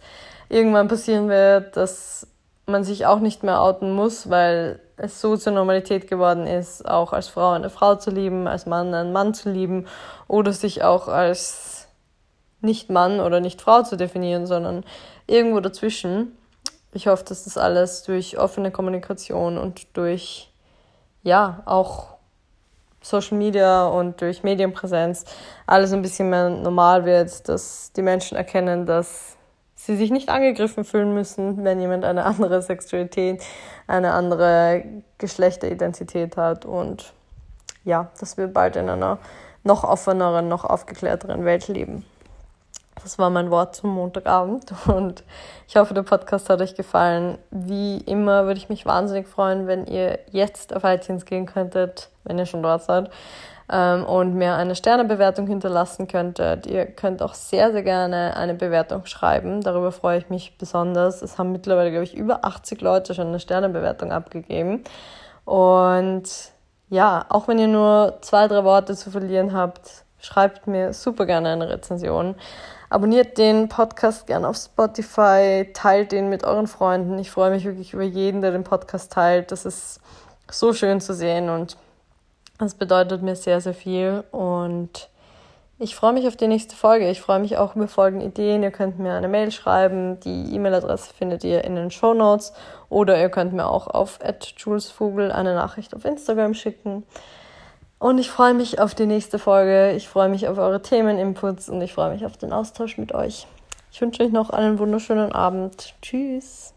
irgendwann 0.48 0.88
passieren 0.88 1.28
wird, 1.28 1.76
dass 1.76 2.26
man 2.66 2.84
sich 2.84 3.06
auch 3.06 3.20
nicht 3.20 3.42
mehr 3.42 3.60
outen 3.60 3.92
muss, 3.92 4.30
weil 4.30 4.80
es 5.02 5.20
so 5.20 5.36
zur 5.36 5.52
Normalität 5.52 6.08
geworden 6.08 6.46
ist, 6.46 6.86
auch 6.86 7.12
als 7.12 7.28
Frau 7.28 7.52
eine 7.52 7.70
Frau 7.70 7.94
zu 7.94 8.10
lieben, 8.10 8.46
als 8.46 8.66
Mann 8.66 8.92
einen 8.94 9.12
Mann 9.12 9.34
zu 9.34 9.50
lieben 9.50 9.86
oder 10.28 10.52
sich 10.52 10.84
auch 10.84 11.08
als 11.08 11.88
nicht 12.60 12.90
Mann 12.90 13.20
oder 13.20 13.40
nicht 13.40 13.62
Frau 13.62 13.82
zu 13.82 13.96
definieren, 13.96 14.46
sondern 14.46 14.84
irgendwo 15.26 15.60
dazwischen. 15.60 16.36
Ich 16.92 17.06
hoffe, 17.06 17.24
dass 17.24 17.44
das 17.44 17.56
alles 17.56 18.02
durch 18.02 18.38
offene 18.38 18.70
Kommunikation 18.70 19.56
und 19.56 19.96
durch, 19.96 20.52
ja, 21.22 21.62
auch 21.64 22.16
Social 23.02 23.38
Media 23.38 23.86
und 23.86 24.20
durch 24.20 24.42
Medienpräsenz 24.42 25.24
alles 25.66 25.92
ein 25.92 26.02
bisschen 26.02 26.28
mehr 26.28 26.50
normal 26.50 27.06
wird, 27.06 27.48
dass 27.48 27.92
die 27.92 28.02
Menschen 28.02 28.36
erkennen, 28.36 28.84
dass 28.84 29.38
sie 29.86 29.96
sich 29.96 30.10
nicht 30.10 30.28
angegriffen 30.28 30.84
fühlen 30.84 31.14
müssen, 31.14 31.64
wenn 31.64 31.80
jemand 31.80 32.04
eine 32.04 32.24
andere 32.24 32.60
Sexualität, 32.62 33.42
eine 33.86 34.12
andere 34.12 34.84
Geschlechteridentität 35.18 36.36
hat 36.36 36.64
und 36.64 37.12
ja, 37.84 38.10
dass 38.20 38.36
wir 38.36 38.46
bald 38.46 38.76
in 38.76 38.88
einer 38.88 39.18
noch 39.64 39.84
offeneren, 39.84 40.48
noch 40.48 40.64
aufgeklärteren 40.64 41.44
Welt 41.44 41.68
leben. 41.68 42.04
Das 43.02 43.18
war 43.18 43.30
mein 43.30 43.50
Wort 43.50 43.74
zum 43.74 43.94
Montagabend 43.94 44.72
und 44.86 45.24
ich 45.66 45.76
hoffe, 45.76 45.94
der 45.94 46.02
Podcast 46.02 46.50
hat 46.50 46.60
euch 46.60 46.74
gefallen. 46.74 47.38
Wie 47.50 47.98
immer 47.98 48.44
würde 48.44 48.58
ich 48.58 48.68
mich 48.68 48.84
wahnsinnig 48.84 49.28
freuen, 49.28 49.66
wenn 49.66 49.86
ihr 49.86 50.18
jetzt 50.30 50.76
auf 50.76 50.84
iTunes 50.84 51.24
gehen 51.24 51.46
könntet, 51.46 52.10
wenn 52.24 52.38
ihr 52.38 52.46
schon 52.46 52.62
dort 52.62 52.82
seid, 52.82 53.10
ähm, 53.70 54.04
und 54.04 54.34
mir 54.34 54.54
eine 54.54 54.74
Sternebewertung 54.74 55.46
hinterlassen 55.46 56.08
könntet. 56.08 56.66
Ihr 56.66 56.86
könnt 56.86 57.22
auch 57.22 57.34
sehr, 57.34 57.72
sehr 57.72 57.82
gerne 57.82 58.36
eine 58.36 58.54
Bewertung 58.54 59.06
schreiben. 59.06 59.60
Darüber 59.60 59.92
freue 59.92 60.18
ich 60.18 60.28
mich 60.28 60.58
besonders. 60.58 61.22
Es 61.22 61.38
haben 61.38 61.52
mittlerweile, 61.52 61.90
glaube 61.90 62.04
ich, 62.04 62.16
über 62.16 62.44
80 62.44 62.80
Leute 62.80 63.14
schon 63.14 63.28
eine 63.28 63.40
Sternebewertung 63.40 64.12
abgegeben. 64.12 64.82
Und 65.44 66.24
ja, 66.88 67.24
auch 67.28 67.46
wenn 67.46 67.58
ihr 67.58 67.68
nur 67.68 68.18
zwei, 68.22 68.48
drei 68.48 68.64
Worte 68.64 68.96
zu 68.96 69.10
verlieren 69.10 69.52
habt, 69.52 70.04
schreibt 70.18 70.66
mir 70.66 70.92
super 70.92 71.24
gerne 71.24 71.50
eine 71.50 71.68
Rezension. 71.68 72.34
Abonniert 72.88 73.38
den 73.38 73.68
Podcast 73.68 74.26
gerne 74.26 74.48
auf 74.48 74.56
Spotify, 74.56 75.70
teilt 75.72 76.10
den 76.10 76.28
mit 76.28 76.42
euren 76.42 76.66
Freunden. 76.66 77.20
Ich 77.20 77.30
freue 77.30 77.52
mich 77.52 77.64
wirklich 77.64 77.94
über 77.94 78.02
jeden, 78.02 78.40
der 78.40 78.50
den 78.50 78.64
Podcast 78.64 79.12
teilt. 79.12 79.52
Das 79.52 79.64
ist 79.64 80.00
so 80.50 80.72
schön 80.72 81.00
zu 81.00 81.14
sehen 81.14 81.48
und 81.48 81.76
das 82.66 82.74
bedeutet 82.74 83.22
mir 83.22 83.36
sehr, 83.36 83.60
sehr 83.60 83.74
viel. 83.74 84.24
Und 84.30 85.08
ich 85.78 85.96
freue 85.96 86.12
mich 86.12 86.28
auf 86.28 86.36
die 86.36 86.46
nächste 86.46 86.76
Folge. 86.76 87.08
Ich 87.10 87.20
freue 87.20 87.38
mich 87.38 87.56
auch 87.56 87.74
über 87.74 87.88
Folgenideen. 87.88 88.62
Ihr 88.62 88.70
könnt 88.70 88.98
mir 88.98 89.14
eine 89.14 89.28
Mail 89.28 89.50
schreiben. 89.50 90.20
Die 90.20 90.54
E-Mail-Adresse 90.54 91.14
findet 91.14 91.42
ihr 91.42 91.64
in 91.64 91.74
den 91.74 91.90
Show 91.90 92.14
Notes. 92.14 92.52
Oder 92.88 93.20
ihr 93.20 93.30
könnt 93.30 93.52
mir 93.52 93.66
auch 93.66 93.86
auf 93.86 94.18
julesvogel 94.58 95.32
eine 95.32 95.54
Nachricht 95.54 95.94
auf 95.94 96.04
Instagram 96.04 96.54
schicken. 96.54 97.04
Und 97.98 98.18
ich 98.18 98.30
freue 98.30 98.54
mich 98.54 98.80
auf 98.80 98.94
die 98.94 99.06
nächste 99.06 99.38
Folge. 99.38 99.92
Ich 99.92 100.08
freue 100.08 100.28
mich 100.28 100.48
auf 100.48 100.58
eure 100.58 100.82
Themeninputs 100.82 101.68
und 101.68 101.82
ich 101.82 101.92
freue 101.92 102.12
mich 102.12 102.24
auf 102.24 102.36
den 102.36 102.52
Austausch 102.52 102.96
mit 102.96 103.12
euch. 103.12 103.46
Ich 103.92 104.00
wünsche 104.00 104.22
euch 104.22 104.32
noch 104.32 104.50
einen 104.50 104.78
wunderschönen 104.78 105.32
Abend. 105.32 105.94
Tschüss. 106.00 106.74